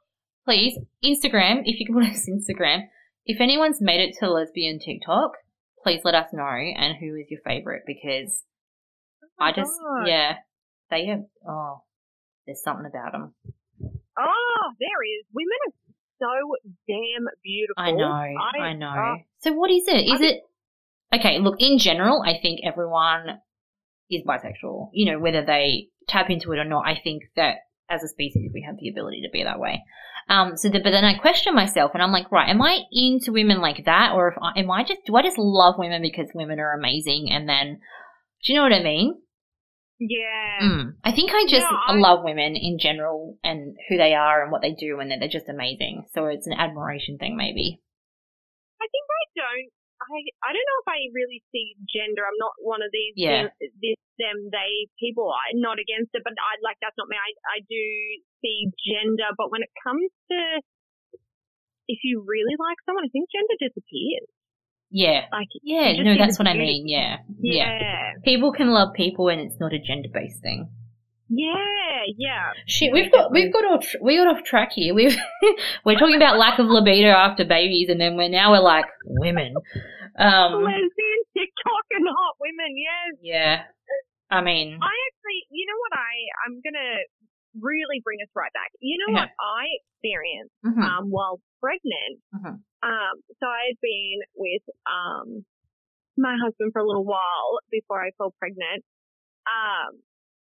please, 0.44 0.78
Instagram, 1.04 1.62
if 1.64 1.78
you 1.78 1.86
can 1.86 1.94
put 2.00 2.04
us 2.10 2.28
Instagram, 2.28 2.82
if 3.26 3.40
anyone's 3.40 3.80
made 3.80 4.00
it 4.00 4.16
to 4.18 4.30
lesbian 4.30 4.78
TikTok, 4.78 5.32
please 5.82 6.00
let 6.04 6.14
us 6.14 6.30
know 6.32 6.44
and 6.44 6.96
who 6.98 7.14
is 7.16 7.30
your 7.30 7.40
favorite 7.44 7.82
because 7.86 8.44
Oh 9.40 9.44
I 9.46 9.52
just 9.52 9.72
God. 9.80 10.06
yeah 10.08 10.34
they 10.90 11.06
have 11.06 11.24
oh 11.48 11.82
there's 12.46 12.62
something 12.62 12.84
about 12.86 13.12
them. 13.12 13.34
Oh, 14.18 14.72
there 14.78 15.00
is. 15.06 15.24
Women 15.32 15.56
are 15.68 15.72
so 16.20 16.26
damn 16.86 17.26
beautiful. 17.42 17.74
I 17.76 17.90
know, 17.92 18.04
I, 18.04 18.58
I, 18.58 18.72
know. 18.74 18.94
oh, 18.96 19.16
so 19.38 19.52
what 19.52 19.70
is 19.70 19.88
it? 19.88 20.06
Is 20.06 20.20
I 20.20 20.24
it 20.24 20.42
okay? 21.14 21.38
Look, 21.38 21.56
in 21.58 21.78
general, 21.78 22.22
I 22.22 22.38
think 22.40 22.60
everyone 22.64 23.40
is 24.10 24.22
bisexual. 24.26 24.90
You 24.92 25.12
know, 25.12 25.18
whether 25.18 25.44
they 25.44 25.88
tap 26.10 26.30
into 26.30 26.52
it 26.52 26.58
or 26.58 26.64
not. 26.64 26.86
I 26.86 27.00
think 27.02 27.22
that 27.36 27.56
as 27.88 28.02
a 28.02 28.08
species, 28.08 28.50
we 28.52 28.62
have 28.66 28.76
the 28.78 28.88
ability 28.88 29.22
to 29.22 29.30
be 29.32 29.44
that 29.44 29.58
way. 29.58 29.82
Um, 30.28 30.56
so, 30.56 30.68
the, 30.68 30.78
but 30.78 30.90
then 30.90 31.04
I 31.04 31.14
question 31.14 31.54
myself, 31.54 31.92
and 31.94 32.02
I'm 32.02 32.12
like, 32.12 32.30
right, 32.30 32.48
am 32.48 32.62
I 32.62 32.80
into 32.92 33.32
women 33.32 33.60
like 33.60 33.84
that, 33.86 34.12
or 34.14 34.28
if 34.28 34.34
I, 34.40 34.60
am 34.60 34.70
I 34.70 34.84
just 34.84 35.00
do 35.06 35.16
I 35.16 35.22
just 35.22 35.38
love 35.38 35.74
women 35.78 36.02
because 36.02 36.28
women 36.34 36.60
are 36.60 36.72
amazing, 36.72 37.28
and 37.32 37.48
then 37.48 37.80
do 38.44 38.52
you 38.52 38.58
know 38.58 38.62
what 38.62 38.72
I 38.72 38.82
mean? 38.82 39.20
Yeah. 40.00 40.58
Mm. 40.64 40.96
I 41.04 41.12
think 41.12 41.30
I 41.30 41.44
just 41.46 41.68
No, 41.70 41.76
I- 41.86 41.94
love 42.00 42.24
women 42.24 42.56
in 42.56 42.78
general 42.80 43.38
and 43.44 43.76
who 43.88 43.96
they 43.96 44.14
are 44.14 44.42
and 44.42 44.50
what 44.50 44.62
they 44.64 44.72
do, 44.72 44.98
and 44.98 45.10
that 45.12 45.20
they're 45.20 45.28
just 45.30 45.48
amazing. 45.48 46.06
So 46.16 46.26
it's 46.26 46.48
an 46.48 46.54
admiration 46.56 47.18
thing, 47.20 47.36
maybe. 47.36 47.78
I 48.80 48.86
think 48.88 49.04
I 49.06 49.22
don't. 49.36 49.68
I 50.00 50.16
I 50.40 50.50
don't 50.56 50.64
know 50.64 50.80
if 50.80 50.88
I 50.88 50.98
really 51.12 51.44
see 51.52 51.76
gender. 51.84 52.24
I'm 52.24 52.40
not 52.40 52.56
one 52.64 52.80
of 52.80 52.88
these 52.90 53.12
Yeah. 53.20 53.52
them, 53.52 53.70
this 53.84 54.00
them 54.16 54.48
they 54.50 54.88
people. 54.98 55.28
I'm 55.28 55.60
not 55.60 55.76
against 55.78 56.10
it, 56.16 56.24
but 56.24 56.32
I 56.32 56.56
like 56.64 56.80
that's 56.80 56.96
not 56.96 57.08
me. 57.12 57.20
I 57.20 57.30
I 57.52 57.58
do 57.60 57.82
see 58.40 58.72
gender, 58.80 59.28
but 59.36 59.52
when 59.52 59.60
it 59.62 59.68
comes 59.84 60.08
to 60.32 60.38
if 61.92 62.00
you 62.02 62.24
really 62.24 62.56
like 62.56 62.80
someone, 62.88 63.04
I 63.04 63.12
think 63.12 63.28
gender 63.28 63.56
disappears. 63.60 64.32
Yeah. 64.90 65.26
Like 65.32 65.48
Yeah, 65.62 66.02
no, 66.02 66.16
that's 66.16 66.38
what 66.38 66.48
I 66.48 66.54
mean. 66.54 66.88
Yeah. 66.88 67.18
yeah. 67.40 67.78
yeah, 67.80 68.12
People 68.24 68.52
can 68.52 68.68
love 68.70 68.92
people 68.94 69.28
and 69.28 69.40
it's 69.40 69.58
not 69.60 69.72
a 69.72 69.78
gender 69.78 70.08
based 70.12 70.40
thing. 70.42 70.68
yeah, 71.28 72.02
yeah. 72.18 72.50
Shit, 72.66 72.92
we've 72.92 73.10
got 73.12 73.30
we've 73.30 73.52
got 73.52 73.64
off 73.64 73.86
we 74.02 74.16
got 74.16 74.26
off 74.36 74.42
track 74.44 74.70
here. 74.74 74.94
We've 74.94 75.16
we're 75.84 75.98
talking 75.98 76.16
about 76.16 76.38
lack 76.38 76.58
of 76.58 76.66
libido 76.66 77.08
after 77.10 77.44
babies, 77.44 77.88
and 77.88 78.00
then 78.00 78.16
we're 78.16 78.28
now 78.28 78.50
we're 78.50 78.60
like 78.66 78.86
women. 79.04 79.54
Um, 80.18 80.64
Lesbian 80.64 81.22
TikTok 81.36 81.86
and 81.92 82.04
hot 82.10 82.34
women. 82.40 82.74
Yes. 82.74 83.14
yeah, 83.22 83.62
I 84.28 84.42
mean, 84.42 84.74
I 84.82 84.90
actually, 85.06 85.40
you 85.50 85.66
know 85.70 85.78
what? 85.86 85.92
I 85.94 86.12
I'm 86.46 86.54
gonna 86.66 86.98
really 87.60 88.00
bring 88.02 88.18
us 88.22 88.30
right 88.34 88.52
back. 88.52 88.70
You 88.80 88.98
know 88.98 89.14
Okay. 89.14 89.22
what 89.22 89.30
I 89.38 89.62
experienced 89.78 90.54
mhm, 90.66 90.82
um, 90.82 91.10
while 91.10 91.38
pregnant. 91.60 92.18
Mhm. 92.34 92.58
Um, 92.82 93.14
so 93.38 93.44
I 93.46 93.72
had 93.72 93.78
been 93.82 94.18
with 94.36 94.62
um, 94.88 95.44
my 96.16 96.36
husband 96.40 96.72
for 96.72 96.80
a 96.80 96.86
little 96.86 97.04
while 97.04 97.60
before 97.70 98.00
I 98.00 98.10
fell 98.16 98.34
pregnant. 98.38 98.84
Um, 99.48 100.00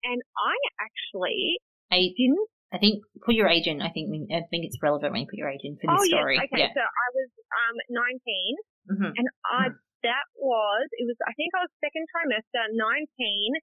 and 0.05 0.21
I 0.37 0.55
actually 0.83 1.59
I 1.91 2.11
didn't. 2.17 2.49
I 2.73 2.79
think 2.79 3.05
put 3.25 3.35
your 3.35 3.47
age 3.49 3.67
in. 3.67 3.81
I 3.81 3.91
think 3.91 4.11
I 4.35 4.43
think 4.51 4.67
it's 4.67 4.79
relevant 4.83 5.13
when 5.13 5.23
you 5.23 5.31
put 5.31 5.39
your 5.39 5.49
age 5.49 5.63
in 5.63 5.77
for 5.79 5.87
Oh 5.87 5.95
this 5.95 6.11
story. 6.11 6.37
yes, 6.37 6.51
okay. 6.51 6.63
Yeah. 6.67 6.73
So 6.75 6.83
I 6.83 7.07
was 7.15 7.31
um 7.55 7.77
19, 7.91 8.99
hmm 8.99 9.13
and 9.15 9.27
I 9.47 9.71
Hmm. 9.71 9.79
that 10.03 10.27
was 10.37 10.87
it 10.99 11.07
was 11.07 11.17
I 11.23 11.33
think 11.39 11.55
I 11.55 11.63
was 11.63 11.73
second 11.79 12.05
trimester, 12.11 12.67
19, 12.75 13.55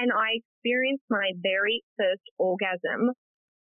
and 0.00 0.08
I 0.10 0.40
experienced 0.40 1.04
my 1.10 1.36
very 1.44 1.84
first 2.00 2.24
orgasm, 2.38 3.12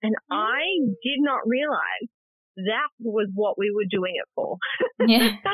and 0.03 0.15
I 0.33 0.65
did 1.05 1.21
not 1.21 1.45
realize 1.47 2.09
that 2.57 2.89
was 2.99 3.29
what 3.35 3.59
we 3.59 3.71
were 3.71 3.85
doing 3.89 4.15
it 4.17 4.29
for. 4.35 4.57
Yeah. 5.07 5.37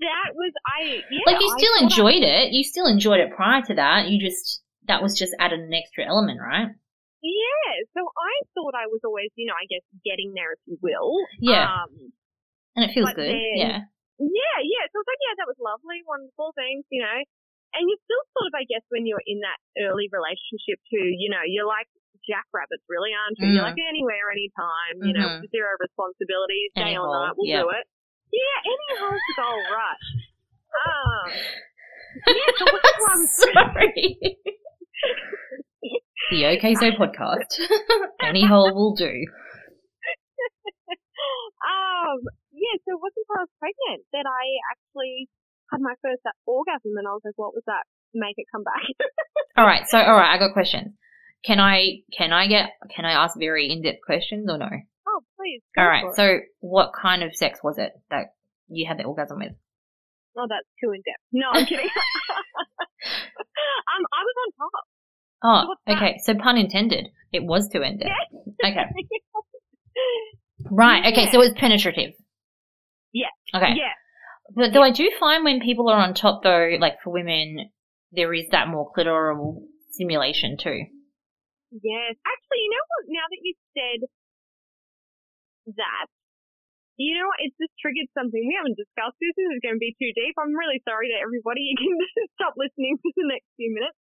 that 0.00 0.28
was 0.34 0.52
I 0.62 1.02
yeah, 1.10 1.26
like 1.26 1.40
you 1.42 1.50
still 1.58 1.72
thought 1.74 1.82
I- 1.82 1.84
enjoyed 1.84 2.22
it. 2.22 2.52
You 2.52 2.62
still 2.64 2.86
enjoyed 2.86 3.20
it 3.20 3.34
prior 3.34 3.62
to 3.66 3.74
that. 3.74 4.08
You 4.08 4.20
just 4.22 4.62
that 4.86 5.02
was 5.02 5.18
just 5.18 5.34
added 5.40 5.60
an 5.60 5.72
extra 5.74 6.06
element, 6.06 6.38
right? 6.40 6.68
yeah, 7.24 7.72
so 7.96 8.04
I 8.04 8.34
thought 8.52 8.76
I 8.76 8.84
was 8.92 9.00
always, 9.00 9.32
you 9.32 9.48
know, 9.48 9.56
I 9.56 9.64
guess 9.64 9.80
getting 10.04 10.36
there 10.36 10.52
if 10.52 10.60
you 10.68 10.76
will. 10.84 11.24
Yeah. 11.40 11.64
Um 11.66 12.12
And 12.76 12.84
it 12.84 12.92
feels 12.94 13.10
good. 13.16 13.32
then- 13.32 13.56
yeah. 13.56 13.78
Yeah, 14.20 14.58
yeah. 14.62 14.84
So 14.94 15.02
it's 15.02 15.10
like, 15.10 15.22
yeah, 15.26 15.34
that 15.42 15.48
was 15.50 15.58
lovely, 15.58 15.98
wonderful 16.06 16.52
things, 16.54 16.84
you 16.92 17.02
know. 17.02 17.18
And 17.74 17.82
you're 17.90 18.04
still 18.06 18.22
sort 18.38 18.46
of, 18.46 18.54
I 18.54 18.62
guess, 18.70 18.86
when 18.94 19.02
you're 19.10 19.24
in 19.26 19.42
that 19.42 19.58
early 19.82 20.06
relationship 20.12 20.78
too, 20.86 21.02
you 21.02 21.26
know, 21.34 21.42
you're 21.42 21.66
like 21.66 21.90
jackrabbits, 22.28 22.84
really, 22.88 23.12
aren't 23.12 23.36
you? 23.38 23.48
You're 23.54 23.62
Mm. 23.64 23.70
like 23.74 23.80
anywhere, 23.88 24.30
anytime, 24.32 24.96
you 25.04 25.12
know, 25.14 25.28
zero 25.50 25.70
responsibilities, 25.80 26.70
day 26.74 26.96
or 26.96 27.06
night, 27.08 27.34
we'll 27.36 27.48
yeah. 27.48 27.62
do 27.62 27.70
it. 27.70 27.84
Yeah, 28.32 28.56
any 28.66 28.88
hole's 28.98 29.20
the 29.28 29.34
goal, 29.38 29.60
right. 29.70 30.00
Um, 30.74 31.28
yeah, 32.34 32.50
so 32.58 32.64
is 32.66 32.82
I 32.82 33.14
was 33.14 33.30
Sorry. 33.38 34.18
the 36.30 36.40
OK 36.46 36.74
So 36.74 36.90
podcast. 36.98 37.50
Any 38.24 38.44
hole 38.46 38.72
will 38.74 38.94
do. 38.94 39.12
um, 41.64 42.18
yeah, 42.52 42.74
so 42.84 42.96
it 42.96 43.00
wasn't 43.02 43.22
until 43.28 43.38
I 43.38 43.44
was 43.46 43.54
pregnant 43.60 44.02
that 44.12 44.26
I 44.26 44.44
actually 44.72 45.28
had 45.72 45.80
my 45.80 45.94
first 46.02 46.22
orgasm, 46.46 46.96
and 46.96 47.06
I 47.06 47.12
was 47.12 47.22
like, 47.24 47.36
what 47.36 47.54
was 47.54 47.62
that? 47.66 47.84
Make 48.14 48.34
it 48.38 48.46
come 48.52 48.64
back. 48.64 48.82
All 49.56 49.66
right. 49.66 49.86
So, 49.88 49.98
all 49.98 50.14
right. 50.14 50.34
I 50.34 50.38
got 50.38 50.52
questions. 50.52 50.94
Can 51.44 51.60
I 51.60 52.02
can 52.16 52.32
I 52.32 52.46
get 52.46 52.70
can 52.94 53.04
I 53.04 53.12
ask 53.12 53.38
very 53.38 53.70
in 53.70 53.82
depth 53.82 54.00
questions 54.06 54.48
or 54.48 54.58
no? 54.58 54.68
oh, 55.14 55.20
please. 55.36 55.60
All 55.76 55.86
right. 55.86 56.02
for 56.02 56.10
it. 56.10 56.16
So, 56.16 56.40
what 56.60 56.92
kind 57.00 57.22
of 57.22 57.34
sex 57.34 57.60
was 57.62 57.78
it 57.78 57.92
that 58.10 58.34
you 58.68 58.86
had 58.86 58.98
the 58.98 59.04
orgasm 59.04 59.38
with? 59.38 59.52
Oh, 60.36 60.46
that's 60.48 60.66
too 60.82 60.90
in 60.92 61.00
depth. 61.02 61.22
No, 61.32 61.46
I'm 61.52 61.64
kidding. 61.66 61.86
um, 61.86 61.92
I 64.12 64.22
was 64.22 64.34
on 64.44 64.52
top. 64.58 64.70
Oh, 65.46 65.74
that? 65.86 65.96
okay. 65.96 66.18
So, 66.24 66.34
pun 66.34 66.56
intended. 66.56 67.08
It 67.32 67.44
was 67.44 67.68
too 67.68 67.82
in 67.82 67.98
depth. 67.98 68.10
Okay. 68.64 68.84
Right. 70.70 71.12
Okay. 71.12 71.26
So, 71.30 71.42
it 71.42 71.50
was 71.50 71.52
penetrative. 71.56 72.14
Yeah. 73.12 73.28
Okay. 73.54 73.74
Yeah. 73.76 73.92
But 74.56 74.72
though 74.72 74.82
I 74.82 74.90
do 74.90 75.10
find 75.20 75.44
when 75.44 75.60
people 75.60 75.90
are 75.90 76.00
on 76.00 76.14
top, 76.14 76.42
though, 76.42 76.76
like 76.80 76.94
for 77.04 77.10
women, 77.10 77.70
there 78.12 78.32
is 78.32 78.46
that 78.50 78.68
more 78.68 78.90
clitoral 78.96 79.60
stimulation 79.90 80.56
too. 80.58 80.86
Yes. 81.74 82.14
Actually, 82.22 82.60
you 82.62 82.70
know 82.70 82.84
what? 82.86 83.02
Now 83.10 83.26
that 83.26 83.42
you 83.42 83.52
said 83.74 84.00
that, 85.74 86.06
you 86.94 87.18
know 87.18 87.26
what? 87.26 87.42
It's 87.42 87.58
just 87.58 87.74
triggered 87.82 88.06
something 88.14 88.38
we 88.38 88.54
haven't 88.54 88.78
discussed. 88.78 89.18
This 89.18 89.34
is 89.34 89.58
going 89.58 89.74
to 89.74 89.82
be 89.82 89.98
too 89.98 90.14
deep. 90.14 90.38
I'm 90.38 90.54
really 90.54 90.78
sorry 90.86 91.10
to 91.10 91.18
everybody. 91.18 91.66
You 91.66 91.74
can 91.82 92.30
stop 92.38 92.54
listening 92.54 92.94
for 93.02 93.10
the 93.18 93.26
next 93.26 93.50
few 93.58 93.74
minutes. 93.74 93.98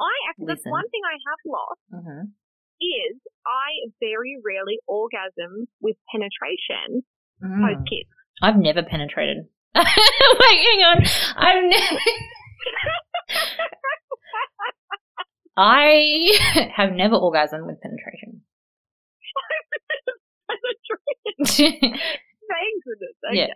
I 0.00 0.14
actually, 0.32 0.56
that's 0.56 0.64
one 0.64 0.88
thing 0.88 1.04
I 1.04 1.16
have 1.20 1.40
lost 1.44 1.82
hmm 1.92 2.24
is 2.82 3.14
I 3.46 3.92
very 4.02 4.40
rarely 4.42 4.80
orgasm 4.88 5.68
with 5.80 5.94
penetration 6.10 7.04
Mm. 7.44 7.58
post 7.60 7.82
kiss. 7.90 8.06
I've 8.40 8.56
never 8.56 8.82
penetrated. 8.82 9.46
Wait, 9.76 9.84
hang 9.84 10.82
on. 10.86 10.98
I've 11.36 11.64
never. 11.64 11.98
I 15.56 16.70
have 16.76 16.92
never 16.92 17.16
orgasmed 17.16 17.66
with 17.66 17.80
penetration. 17.80 18.42
Thank 21.46 22.84
goodness. 22.84 23.16
Okay. 23.28 23.36
Yeah. 23.38 23.46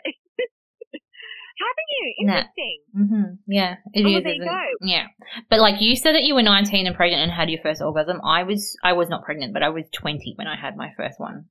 Haven't 1.58 1.90
you? 1.98 2.14
Nah. 2.26 2.32
Interesting. 2.34 2.80
hmm 2.94 3.22
Yeah, 3.46 3.76
it 3.94 4.04
Oh, 4.04 4.18
is, 4.18 4.24
there 4.24 4.32
you 4.34 4.44
go. 4.44 4.60
Yeah, 4.82 5.06
but 5.48 5.58
like 5.58 5.80
you 5.80 5.96
said 5.96 6.14
that 6.14 6.22
you 6.24 6.34
were 6.34 6.42
19 6.42 6.86
and 6.86 6.94
pregnant 6.94 7.22
and 7.22 7.32
had 7.32 7.48
your 7.48 7.60
first 7.62 7.80
orgasm. 7.80 8.20
I 8.24 8.42
was, 8.42 8.76
I 8.84 8.92
was 8.92 9.08
not 9.08 9.24
pregnant, 9.24 9.54
but 9.54 9.62
I 9.62 9.70
was 9.70 9.84
20 9.94 10.34
when 10.36 10.46
I 10.46 10.56
had 10.60 10.76
my 10.76 10.90
first 10.98 11.18
one. 11.18 11.46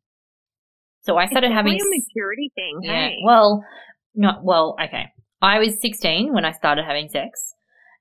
So 1.01 1.17
I 1.17 1.25
started 1.25 1.47
It's 1.47 1.55
having. 1.55 1.73
a 1.73 1.75
maturity 1.83 2.51
thing. 2.53 2.79
Yeah. 2.83 3.07
Hey. 3.07 3.17
Well, 3.23 3.63
not 4.13 4.43
well. 4.43 4.75
Okay, 4.79 5.05
I 5.41 5.57
was 5.57 5.81
16 5.81 6.31
when 6.33 6.45
I 6.45 6.51
started 6.51 6.85
having 6.85 7.09
sex, 7.09 7.54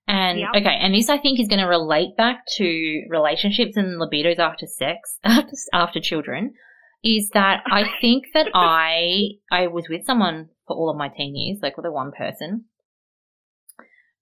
and 0.07 0.39
Yep. 0.39 0.49
okay, 0.57 0.77
and 0.81 0.95
this 0.95 1.09
I 1.09 1.19
think 1.19 1.41
is 1.41 1.49
going 1.49 1.61
to 1.61 1.67
relate 1.67 2.17
back 2.17 2.45
to 2.57 3.05
relationships 3.09 3.77
and 3.77 4.01
libidos 4.01 4.39
after 4.39 4.67
sex, 4.67 5.19
after 5.25 5.53
after 5.73 6.01
children. 6.01 6.55
Is 7.03 7.31
that 7.35 7.63
I 7.67 7.85
think 8.01 8.25
that 8.35 8.49
I 8.55 9.39
I 9.51 9.67
was 9.67 9.89
with 9.89 10.05
someone 10.05 10.49
for 10.67 10.77
all 10.77 10.91
of 10.91 10.97
my 10.97 11.09
teen 11.09 11.35
years, 11.37 11.61
like 11.63 11.77
with 11.77 11.87
a 11.87 11.93
one 11.93 12.13
person. 12.13 12.65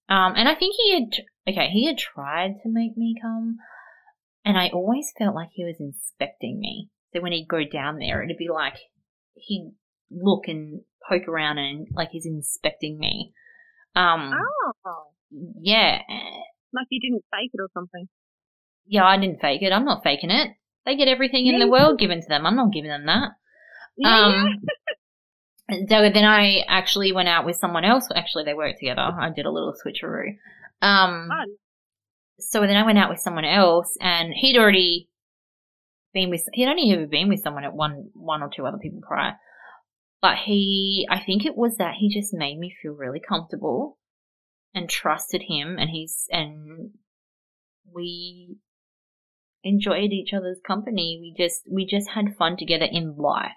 Um, 0.09 0.33
and 0.35 0.49
I 0.49 0.55
think 0.55 0.75
he 0.77 0.93
had 0.93 1.23
okay, 1.47 1.69
he 1.69 1.85
had 1.87 1.97
tried 1.97 2.55
to 2.63 2.69
make 2.69 2.97
me 2.97 3.15
come, 3.21 3.57
and 4.45 4.57
I 4.57 4.69
always 4.69 5.11
felt 5.17 5.35
like 5.35 5.49
he 5.53 5.63
was 5.63 5.77
inspecting 5.79 6.59
me. 6.59 6.89
So 7.13 7.21
when 7.21 7.31
he'd 7.31 7.47
go 7.47 7.63
down 7.63 7.99
there, 7.99 8.23
it'd 8.23 8.37
be 8.37 8.49
like 8.49 8.77
he'd 9.35 9.73
look 10.11 10.47
and 10.47 10.81
poke 11.09 11.27
around 11.27 11.57
and 11.57 11.87
like 11.93 12.09
he's 12.11 12.25
inspecting 12.25 12.99
me. 12.99 13.33
Um, 13.95 14.31
Oh. 14.85 15.05
yeah, 15.61 15.99
Like 16.73 16.87
you 16.89 16.99
didn't 16.99 17.23
fake 17.31 17.51
it 17.53 17.59
or 17.61 17.69
something. 17.73 18.07
yeah, 18.85 19.05
I 19.05 19.17
didn't 19.17 19.39
fake 19.41 19.61
it. 19.61 19.71
I'm 19.71 19.85
not 19.85 20.03
faking 20.03 20.31
it. 20.31 20.51
They 20.85 20.95
get 20.95 21.07
everything 21.07 21.47
in 21.47 21.59
the 21.59 21.67
world 21.67 21.97
given 21.99 22.21
to 22.21 22.27
them. 22.27 22.45
I'm 22.45 22.55
not 22.55 22.73
giving 22.73 22.89
them 22.89 23.05
that. 23.05 23.29
Yeah, 23.97 24.25
Um. 24.25 24.45
So 25.87 26.09
then 26.09 26.25
I 26.25 26.59
actually 26.67 27.13
went 27.13 27.29
out 27.29 27.45
with 27.45 27.55
someone 27.55 27.85
else. 27.85 28.09
Actually, 28.13 28.43
they 28.43 28.53
worked 28.53 28.79
together. 28.79 29.01
I 29.01 29.29
did 29.29 29.45
a 29.45 29.51
little 29.51 29.73
switcheroo. 29.73 30.35
Um, 30.81 31.29
Fun. 31.29 31.47
so 32.37 32.59
then 32.61 32.75
I 32.75 32.83
went 32.85 32.97
out 32.97 33.09
with 33.09 33.19
someone 33.21 33.45
else, 33.45 33.95
and 34.01 34.33
he'd 34.33 34.57
already 34.57 35.07
been 36.13 36.29
with. 36.29 36.43
He'd 36.53 36.67
only 36.67 36.91
ever 36.91 37.07
been 37.07 37.29
with 37.29 37.41
someone 37.41 37.63
at 37.63 37.73
one, 37.73 38.09
one 38.13 38.43
or 38.43 38.49
two 38.53 38.65
other 38.65 38.77
people 38.77 38.99
prior. 39.07 39.35
But 40.23 40.37
he, 40.45 41.05
I 41.11 41.19
think 41.19 41.45
it 41.45 41.57
was 41.57 41.75
that 41.79 41.95
he 41.99 42.07
just 42.07 42.33
made 42.33 42.57
me 42.57 42.73
feel 42.81 42.93
really 42.93 43.19
comfortable 43.19 43.97
and 44.73 44.89
trusted 44.89 45.41
him, 45.49 45.75
and 45.77 45.89
he's 45.89 46.27
and 46.31 46.91
we 47.93 48.55
enjoyed 49.65 50.13
each 50.13 50.33
other's 50.33 50.61
company. 50.65 51.19
We 51.19 51.35
just 51.37 51.63
we 51.69 51.85
just 51.85 52.11
had 52.11 52.37
fun 52.37 52.55
together 52.55 52.87
in 52.89 53.17
life. 53.17 53.51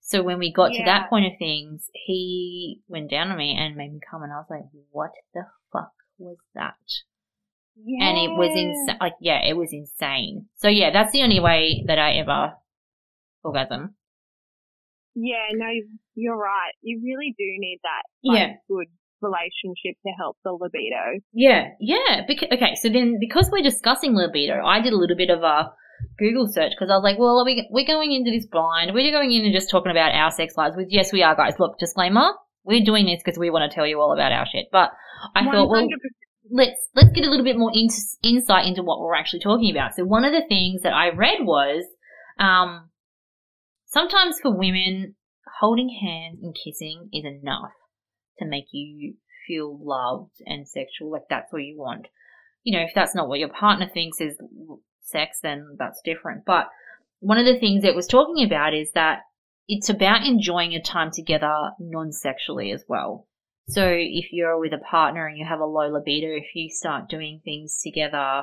So 0.00 0.24
when 0.24 0.40
we 0.40 0.52
got 0.52 0.72
to 0.72 0.82
that 0.84 1.08
point 1.08 1.26
of 1.26 1.38
things, 1.38 1.88
he 1.92 2.80
went 2.88 3.08
down 3.08 3.30
on 3.30 3.38
me 3.38 3.56
and 3.56 3.76
made 3.76 3.92
me 3.92 4.00
come, 4.10 4.24
and 4.24 4.32
I 4.32 4.38
was 4.38 4.46
like, 4.50 4.64
"What 4.90 5.12
the 5.34 5.44
fuck 5.72 5.92
was 6.18 6.38
that?" 6.56 6.74
Yeah. 7.76 8.08
And 8.08 8.18
it 8.18 8.36
was 8.36 8.50
insane. 8.50 8.98
Like, 9.00 9.14
yeah, 9.20 9.46
it 9.46 9.56
was 9.56 9.72
insane. 9.72 10.48
So 10.56 10.66
yeah, 10.66 10.90
that's 10.92 11.12
the 11.12 11.22
only 11.22 11.38
way 11.38 11.84
that 11.86 12.00
I 12.00 12.14
ever 12.14 12.54
orgasm. 13.44 13.94
Yeah, 15.14 15.48
no, 15.52 15.66
you're 16.14 16.36
right. 16.36 16.72
You 16.82 17.00
really 17.04 17.34
do 17.38 17.44
need 17.58 17.80
that 17.82 18.02
like, 18.24 18.38
Yeah. 18.38 18.52
good 18.68 18.88
relationship 19.20 19.96
to 20.04 20.12
help 20.18 20.36
the 20.44 20.52
libido. 20.52 21.20
Yeah, 21.32 21.68
yeah. 21.80 22.22
Because, 22.26 22.48
okay, 22.52 22.74
so 22.74 22.88
then 22.88 23.18
because 23.20 23.48
we're 23.52 23.62
discussing 23.62 24.14
libido, 24.14 24.64
I 24.64 24.80
did 24.80 24.92
a 24.92 24.96
little 24.96 25.16
bit 25.16 25.30
of 25.30 25.42
a 25.42 25.72
Google 26.18 26.48
search 26.48 26.72
because 26.72 26.90
I 26.90 26.94
was 26.96 27.04
like, 27.04 27.18
well, 27.18 27.38
are 27.38 27.44
we, 27.44 27.68
we're 27.70 27.86
going 27.86 28.12
into 28.12 28.30
this 28.30 28.46
blind. 28.46 28.92
We're 28.92 29.12
going 29.12 29.32
in 29.32 29.44
and 29.44 29.54
just 29.54 29.70
talking 29.70 29.92
about 29.92 30.14
our 30.14 30.30
sex 30.30 30.56
lives. 30.56 30.76
With 30.76 30.88
yes, 30.90 31.12
we 31.12 31.22
are, 31.22 31.36
guys. 31.36 31.54
Look, 31.58 31.78
disclaimer: 31.78 32.32
we're 32.64 32.84
doing 32.84 33.06
this 33.06 33.22
because 33.24 33.38
we 33.38 33.50
want 33.50 33.70
to 33.70 33.74
tell 33.74 33.86
you 33.86 34.00
all 34.00 34.12
about 34.12 34.32
our 34.32 34.46
shit. 34.46 34.66
But 34.72 34.90
I 35.34 35.44
thought, 35.44 35.70
well, 35.70 35.86
let's 36.50 36.88
let's 36.94 37.12
get 37.12 37.24
a 37.24 37.30
little 37.30 37.44
bit 37.44 37.56
more 37.56 37.70
into, 37.72 37.94
insight 38.22 38.66
into 38.66 38.82
what 38.82 39.00
we're 39.00 39.14
actually 39.14 39.40
talking 39.40 39.70
about. 39.70 39.94
So 39.94 40.04
one 40.04 40.24
of 40.24 40.32
the 40.32 40.46
things 40.48 40.82
that 40.82 40.92
I 40.92 41.10
read 41.10 41.38
was, 41.40 41.84
um, 42.38 42.88
sometimes 43.92 44.40
for 44.40 44.50
women, 44.50 45.14
holding 45.60 45.88
hands 45.88 46.40
and 46.42 46.54
kissing 46.54 47.08
is 47.12 47.24
enough 47.24 47.72
to 48.38 48.46
make 48.46 48.66
you 48.72 49.14
feel 49.46 49.78
loved 49.80 50.36
and 50.46 50.66
sexual. 50.66 51.10
Like 51.10 51.28
that's 51.28 51.52
what 51.52 51.62
you 51.62 51.78
want. 51.78 52.08
You 52.64 52.78
know, 52.78 52.84
if 52.84 52.92
that's 52.94 53.14
not 53.14 53.28
what 53.28 53.38
your 53.38 53.48
partner 53.48 53.88
thinks 53.92 54.20
is 54.20 54.36
sex, 55.02 55.38
then 55.42 55.76
that's 55.78 56.00
different. 56.04 56.44
But 56.46 56.68
one 57.20 57.38
of 57.38 57.46
the 57.46 57.58
things 57.58 57.84
it 57.84 57.94
was 57.94 58.06
talking 58.06 58.44
about 58.44 58.74
is 58.74 58.90
that 58.94 59.20
it's 59.68 59.88
about 59.88 60.26
enjoying 60.26 60.72
your 60.72 60.82
time 60.82 61.10
together 61.12 61.70
non-sexually 61.78 62.72
as 62.72 62.84
well. 62.88 63.28
So 63.68 63.86
if 63.88 64.32
you're 64.32 64.58
with 64.58 64.72
a 64.72 64.78
partner 64.78 65.26
and 65.26 65.38
you 65.38 65.46
have 65.48 65.60
a 65.60 65.64
low 65.64 65.88
libido, 65.88 66.28
if 66.28 66.54
you 66.54 66.68
start 66.68 67.08
doing 67.08 67.40
things 67.44 67.80
together, 67.82 68.42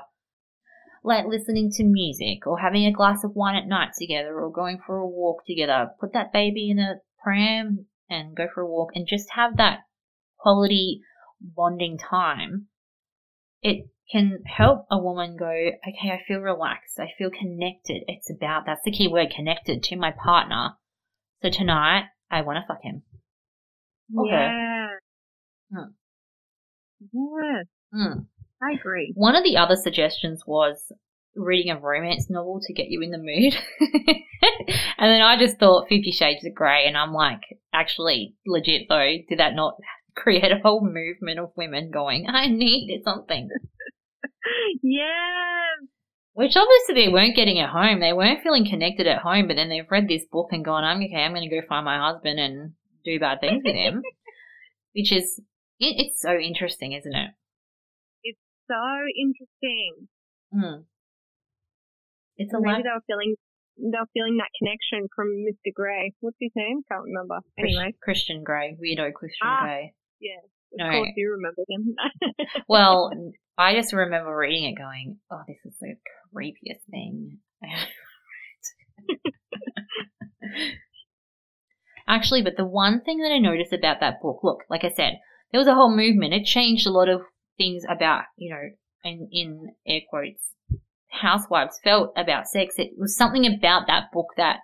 like 1.04 1.26
listening 1.26 1.72
to 1.72 1.84
music 1.84 2.46
or 2.46 2.60
having 2.60 2.86
a 2.86 2.92
glass 2.92 3.24
of 3.24 3.36
wine 3.36 3.56
at 3.56 3.68
night 3.68 3.90
together 3.98 4.40
or 4.40 4.52
going 4.52 4.80
for 4.86 4.98
a 4.98 5.08
walk 5.08 5.46
together, 5.46 5.92
put 6.00 6.14
that 6.14 6.34
baby 6.34 6.70
in 6.70 6.80
a 6.80 6.96
pram 7.24 7.86
and 8.10 8.36
go 8.36 8.48
for 8.54 8.62
a 8.62 8.68
walk 8.68 8.90
and 8.96 9.08
just 9.08 9.30
have 9.32 9.58
that 9.58 9.80
quality 10.38 11.02
bonding 11.42 11.98
time. 11.98 12.68
It 13.62 13.90
can 14.12 14.40
help 14.46 14.86
a 14.90 14.98
woman 14.98 15.38
go, 15.38 15.50
okay, 15.50 16.10
I 16.12 16.22
feel 16.28 16.40
relaxed. 16.40 17.00
I 17.00 17.08
feel 17.18 17.30
connected. 17.30 18.04
It's 18.08 18.32
about, 18.32 18.66
that's 18.66 18.84
the 18.84 18.92
key 18.92 19.08
word, 19.08 19.32
connected 19.36 19.84
to 19.84 19.96
my 19.96 20.12
partner. 20.12 20.72
So 21.42 21.50
tonight, 21.50 22.06
I 22.32 22.42
want 22.42 22.58
to 22.58 22.68
fuck 22.68 22.82
him. 22.82 23.04
Okay. 24.18 24.32
Yeah. 24.32 24.88
Hmm. 25.72 25.92
Yeah, 27.12 27.64
Mm. 27.94 28.26
I 28.62 28.74
agree. 28.74 29.14
One 29.16 29.36
of 29.36 29.44
the 29.44 29.58
other 29.58 29.76
suggestions 29.76 30.44
was 30.46 30.92
reading 31.36 31.72
a 31.72 31.80
romance 31.80 32.30
novel 32.30 32.60
to 32.62 32.74
get 32.74 32.90
you 32.90 33.02
in 33.02 33.12
the 33.12 33.18
mood. 33.18 33.56
and 34.98 35.12
then 35.12 35.22
I 35.22 35.38
just 35.38 35.58
thought 35.58 35.88
Fifty 35.88 36.12
Shades 36.12 36.46
of 36.46 36.54
Grey, 36.54 36.86
and 36.86 36.98
I'm 36.98 37.14
like, 37.14 37.42
actually, 37.74 38.36
legit 38.46 38.88
though, 38.90 39.16
did 39.28 39.40
that 39.40 39.56
not 39.56 39.76
create 40.16 40.52
a 40.52 40.60
whole 40.62 40.82
movement 40.82 41.40
of 41.40 41.52
women 41.56 41.92
going, 41.92 42.28
I 42.28 42.48
need 42.48 43.02
something? 43.04 43.50
Yeah. 44.82 45.88
Which 46.34 46.56
obviously 46.56 46.96
they 46.96 47.12
weren't 47.12 47.36
getting 47.36 47.60
at 47.60 47.70
home. 47.70 48.00
They 48.00 48.14
weren't 48.14 48.42
feeling 48.42 48.66
connected 48.66 49.08
at 49.08 49.22
home, 49.22 49.48
but 49.48 49.56
then 49.56 49.70
they've 49.70 49.90
read 49.90 50.08
this 50.08 50.26
book 50.32 50.50
and 50.52 50.64
gone, 50.64 50.84
I'm 50.84 51.02
okay, 51.04 51.24
I'm 51.24 51.34
going 51.34 51.50
to 51.50 51.54
go 51.54 51.66
find 51.68 51.86
my 51.86 52.00
husband 52.00 52.40
and 52.40 52.74
do 53.04 53.20
bad 53.20 53.42
things 53.42 53.62
with 53.66 53.76
him. 53.76 54.02
Which 54.96 55.12
is, 55.12 55.40
it, 55.80 55.96
it's 55.98 56.22
so 56.22 56.38
interesting, 56.38 56.94
isn't 56.94 57.14
it? 57.14 57.32
So 58.70 58.76
interesting. 59.18 60.08
Mm. 60.54 60.84
It's 62.38 62.54
a 62.54 62.58
Maybe 62.62 62.74
life. 62.74 62.84
they 62.84 62.90
were 62.94 63.02
feeling 63.08 63.36
they 63.78 63.98
were 63.98 64.12
feeling 64.14 64.38
that 64.38 64.50
connection 64.60 65.08
from 65.16 65.28
Mr. 65.48 65.74
Grey. 65.74 66.14
What's 66.20 66.38
his 66.40 66.52
name? 66.56 66.82
Can't 66.92 67.04
remember. 67.06 67.40
Anyway, 67.58 67.96
Christian 68.02 68.44
Grey, 68.44 68.76
weirdo 68.80 69.14
Christian 69.14 69.48
Ah. 69.48 69.62
Grey. 69.64 69.94
yeah. 70.22 70.38
Of 70.74 70.78
No. 70.78 70.92
course 70.92 71.10
you 71.16 71.32
remember 71.32 71.64
him. 71.68 71.96
Well, 72.70 73.12
I 73.58 73.74
just 73.74 73.92
remember 73.94 74.36
reading 74.36 74.66
it 74.66 74.76
going, 74.78 75.18
oh, 75.32 75.42
this 75.48 75.58
is 75.66 75.76
the 75.80 75.96
creepiest 76.36 76.84
thing. 76.92 77.40
Actually, 82.08 82.42
but 82.42 82.58
the 82.58 82.66
one 82.66 83.02
thing 83.02 83.20
that 83.20 83.32
I 83.32 83.38
noticed 83.38 83.74
about 83.74 84.00
that 84.00 84.22
book, 84.22 84.40
look, 84.44 84.64
like 84.70 84.84
I 84.84 84.90
said, 84.90 85.20
there 85.52 85.60
was 85.60 85.68
a 85.68 85.76
whole 85.76 85.96
movement. 85.96 86.34
It 86.34 86.44
changed 86.46 86.88
a 86.88 86.92
lot 86.92 87.08
of 87.10 87.22
things 87.60 87.84
about, 87.88 88.24
you 88.38 88.50
know, 88.50 88.64
in, 89.04 89.30
in 89.32 89.68
air 89.86 90.02
quotes, 90.10 90.42
housewives 91.10 91.80
felt 91.84 92.12
about 92.18 92.48
sex. 92.48 92.76
It 92.78 92.94
was 92.98 93.16
something 93.16 93.46
about 93.46 93.86
that 93.86 94.12
book 94.12 94.30
that 94.38 94.62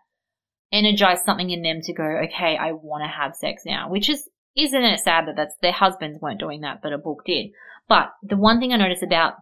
energized 0.71 1.25
something 1.25 1.51
in 1.51 1.62
them 1.62 1.81
to 1.84 1.93
go, 1.93 2.03
okay, 2.03 2.58
I 2.58 2.71
want 2.71 3.03
to 3.03 3.08
have 3.08 3.36
sex 3.36 3.62
now, 3.65 3.89
which 3.89 4.10
is, 4.10 4.27
isn't 4.58 4.84
it 4.84 4.99
sad 4.99 5.27
that 5.27 5.36
that's 5.36 5.55
their 5.62 5.71
husbands 5.71 6.19
weren't 6.19 6.39
doing 6.39 6.62
that, 6.62 6.79
but 6.81 6.93
a 6.93 6.97
book 6.97 7.23
did. 7.25 7.51
But 7.88 8.10
the 8.23 8.38
one 8.38 8.60
thing 8.60 8.73
I 8.73 8.77
noticed 8.77 9.03
about 9.03 9.34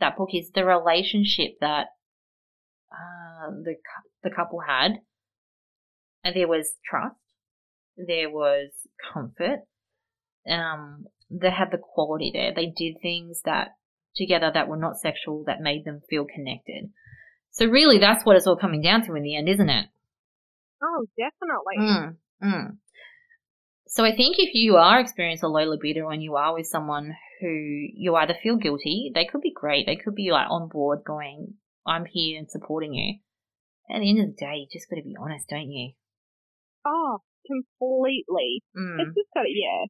that 0.00 0.16
book 0.16 0.30
is 0.32 0.50
the 0.54 0.64
relationship 0.64 1.58
that 1.60 1.88
uh, 2.90 3.50
the 3.62 3.74
the 4.22 4.30
couple 4.30 4.60
had. 4.60 5.00
And 6.24 6.36
there 6.36 6.48
was 6.48 6.74
trust, 6.88 7.16
there 7.96 8.30
was 8.30 8.70
comfort. 9.12 9.60
Um, 10.48 11.06
they 11.40 11.50
had 11.50 11.70
the 11.70 11.78
quality 11.78 12.30
there. 12.32 12.52
They 12.54 12.66
did 12.66 13.00
things 13.00 13.42
that 13.44 13.76
together 14.14 14.50
that 14.52 14.68
were 14.68 14.76
not 14.76 14.98
sexual 14.98 15.44
that 15.46 15.60
made 15.60 15.84
them 15.84 16.02
feel 16.08 16.24
connected. 16.24 16.90
So 17.50 17.66
really, 17.66 17.98
that's 17.98 18.24
what 18.24 18.36
it's 18.36 18.46
all 18.46 18.56
coming 18.56 18.82
down 18.82 19.06
to 19.06 19.14
in 19.14 19.22
the 19.22 19.36
end, 19.36 19.48
isn't 19.48 19.68
it? 19.68 19.86
oh, 20.82 21.06
definitely. 21.16 21.78
Mm, 21.78 22.16
mm. 22.42 22.76
So 23.86 24.04
I 24.04 24.14
think 24.16 24.36
if 24.38 24.54
you 24.54 24.76
are 24.76 25.00
experiencing 25.00 25.46
a 25.46 25.52
low 25.52 25.64
libido 25.64 26.08
and 26.08 26.22
you 26.22 26.36
are 26.36 26.54
with 26.54 26.66
someone 26.66 27.14
who 27.40 27.48
you 27.48 28.14
either 28.16 28.34
feel 28.42 28.56
guilty, 28.56 29.12
they 29.14 29.26
could 29.26 29.42
be 29.42 29.52
great, 29.52 29.86
they 29.86 29.96
could 29.96 30.14
be 30.14 30.30
like 30.32 30.46
on 30.50 30.68
board 30.68 31.00
going, 31.06 31.54
I'm 31.86 32.06
here 32.06 32.38
and 32.38 32.50
supporting 32.50 32.94
you. 32.94 33.18
At 33.94 34.00
the 34.00 34.08
end 34.08 34.20
of 34.20 34.26
the 34.26 34.46
day, 34.46 34.56
you 34.56 34.66
just 34.72 34.88
got 34.88 34.96
to 34.96 35.02
be 35.02 35.16
honest, 35.20 35.48
don't 35.48 35.70
you? 35.70 35.92
Oh, 36.86 37.18
completely. 37.46 38.62
Mm. 38.76 39.00
It's 39.00 39.14
just 39.14 39.28
got 39.34 39.44
yeah. 39.46 39.86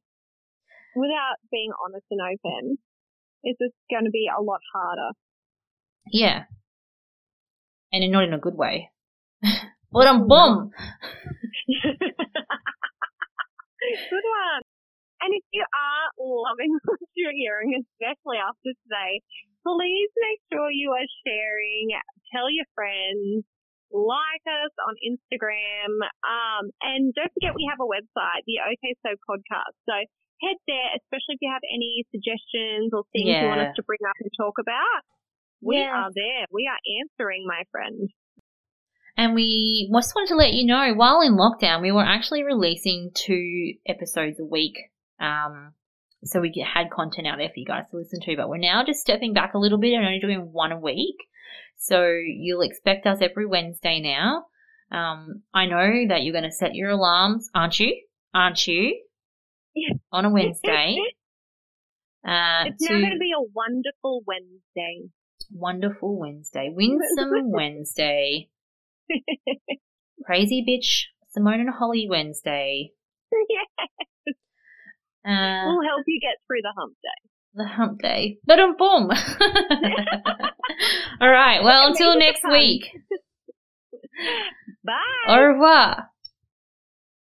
Without 0.95 1.37
being 1.51 1.71
honest 1.83 2.05
and 2.11 2.21
open, 2.21 2.77
it's 3.43 3.59
just 3.59 3.73
going 3.89 4.05
to 4.05 4.11
be 4.11 4.27
a 4.29 4.41
lot 4.41 4.61
harder. 4.73 5.11
Yeah. 6.11 6.43
And 7.91 8.11
not 8.11 8.23
in 8.23 8.33
a 8.33 8.39
good 8.39 8.55
way. 8.55 8.89
but 9.91 10.07
I'm 10.07 10.27
bum. 10.27 10.71
Good 13.83 14.23
one. 14.23 14.63
And 15.23 15.31
if 15.35 15.43
you 15.51 15.63
are 15.63 16.05
loving 16.19 16.75
what 16.87 16.99
you're 17.15 17.35
hearing, 17.35 17.79
especially 17.79 18.39
after 18.39 18.75
today, 18.87 19.23
please 19.63 20.11
make 20.19 20.39
sure 20.51 20.71
you 20.71 20.91
are 20.91 21.07
sharing, 21.23 21.95
tell 22.31 22.51
your 22.51 22.67
friends, 22.75 23.47
like 23.93 24.43
us 24.49 24.73
on 24.83 24.97
Instagram, 25.05 25.93
um, 26.25 26.73
and 26.81 27.13
don't 27.13 27.31
forget 27.31 27.53
we 27.53 27.69
have 27.69 27.79
a 27.79 27.87
website, 27.87 28.41
the 28.49 28.59
OK 28.65 28.97
So 29.05 29.13
podcast. 29.23 29.77
So 29.85 29.95
head 30.43 30.57
there, 30.67 30.89
especially 30.99 31.35
if 31.35 31.41
you 31.41 31.51
have 31.51 31.63
any 31.73 32.05
suggestions 32.11 32.91
or 32.93 33.03
things 33.13 33.29
you 33.41 33.47
want 33.47 33.61
us 33.61 33.75
to 33.75 33.83
bring 33.83 33.99
up 34.07 34.15
and 34.19 34.29
talk 34.37 34.55
about. 34.59 35.01
We 35.61 35.77
Yes. 35.77 35.91
are 35.95 36.11
there. 36.13 36.45
We 36.51 36.67
are 36.67 36.79
answering, 37.01 37.45
my 37.47 37.63
friend. 37.71 38.09
And 39.15 39.35
we 39.35 39.89
just 39.93 40.15
wanted 40.15 40.29
to 40.29 40.35
let 40.35 40.53
you 40.53 40.65
know, 40.65 40.93
while 40.95 41.21
in 41.21 41.33
lockdown, 41.37 41.81
we 41.81 41.91
were 41.91 42.03
actually 42.03 42.43
releasing 42.43 43.11
two 43.13 43.75
episodes 43.87 44.39
a 44.39 44.45
week. 44.45 44.75
Um, 45.19 45.73
so 46.23 46.41
we 46.41 46.51
had 46.65 46.89
content 46.89 47.27
out 47.27 47.37
there 47.37 47.49
for 47.49 47.59
you 47.59 47.65
guys 47.65 47.85
to 47.91 47.97
listen 47.97 48.19
to, 48.21 48.35
but 48.35 48.49
we're 48.49 48.57
now 48.57 48.83
just 48.83 49.01
stepping 49.01 49.33
back 49.33 49.53
a 49.53 49.59
little 49.59 49.77
bit 49.77 49.93
and 49.93 50.05
only 50.05 50.19
doing 50.19 50.51
one 50.51 50.71
a 50.71 50.79
week. 50.79 51.17
So 51.77 52.07
you'll 52.07 52.61
expect 52.61 53.05
us 53.05 53.19
every 53.21 53.45
Wednesday 53.45 53.99
now. 54.01 54.45
Um, 54.91 55.43
I 55.53 55.65
know 55.65 56.07
that 56.07 56.23
you're 56.23 56.33
going 56.33 56.43
to 56.43 56.51
set 56.51 56.75
your 56.75 56.89
alarms, 56.91 57.49
aren't 57.53 57.79
you? 57.79 57.95
aren't 58.33 58.65
you? 58.65 58.99
On 60.13 60.23
a 60.25 60.29
Wednesday. 60.29 60.97
Uh, 62.25 62.63
it's 62.67 62.81
now 62.81 62.91
going 62.99 63.11
to 63.11 63.19
be 63.19 63.33
a 63.37 63.43
wonderful 63.53 64.23
Wednesday. 64.25 65.09
wonderful 65.51 66.17
Wednesday, 66.17 66.69
winsome 66.73 67.51
Wednesday, 67.51 68.49
crazy 70.25 70.63
bitch 70.65 71.07
Simone 71.31 71.59
and 71.59 71.69
Holly 71.69 72.07
Wednesday. 72.09 72.91
Uh, 75.25 75.63
we'll 75.67 75.81
help 75.87 76.03
you 76.05 76.19
get 76.21 76.35
through 76.47 76.61
the 76.61 76.73
hump 76.77 76.95
day. 77.01 77.29
the 77.55 77.65
hump 77.65 78.01
day. 78.01 78.37
But 78.45 78.59
um 78.59 78.75
boom. 78.77 79.09
All 81.21 81.29
right. 81.29 81.63
Well, 81.63 81.87
until 81.87 82.17
next 82.17 82.41
week. 82.49 82.89
Bye. 84.85 85.27
Au 85.29 85.41
revoir. 85.41 86.09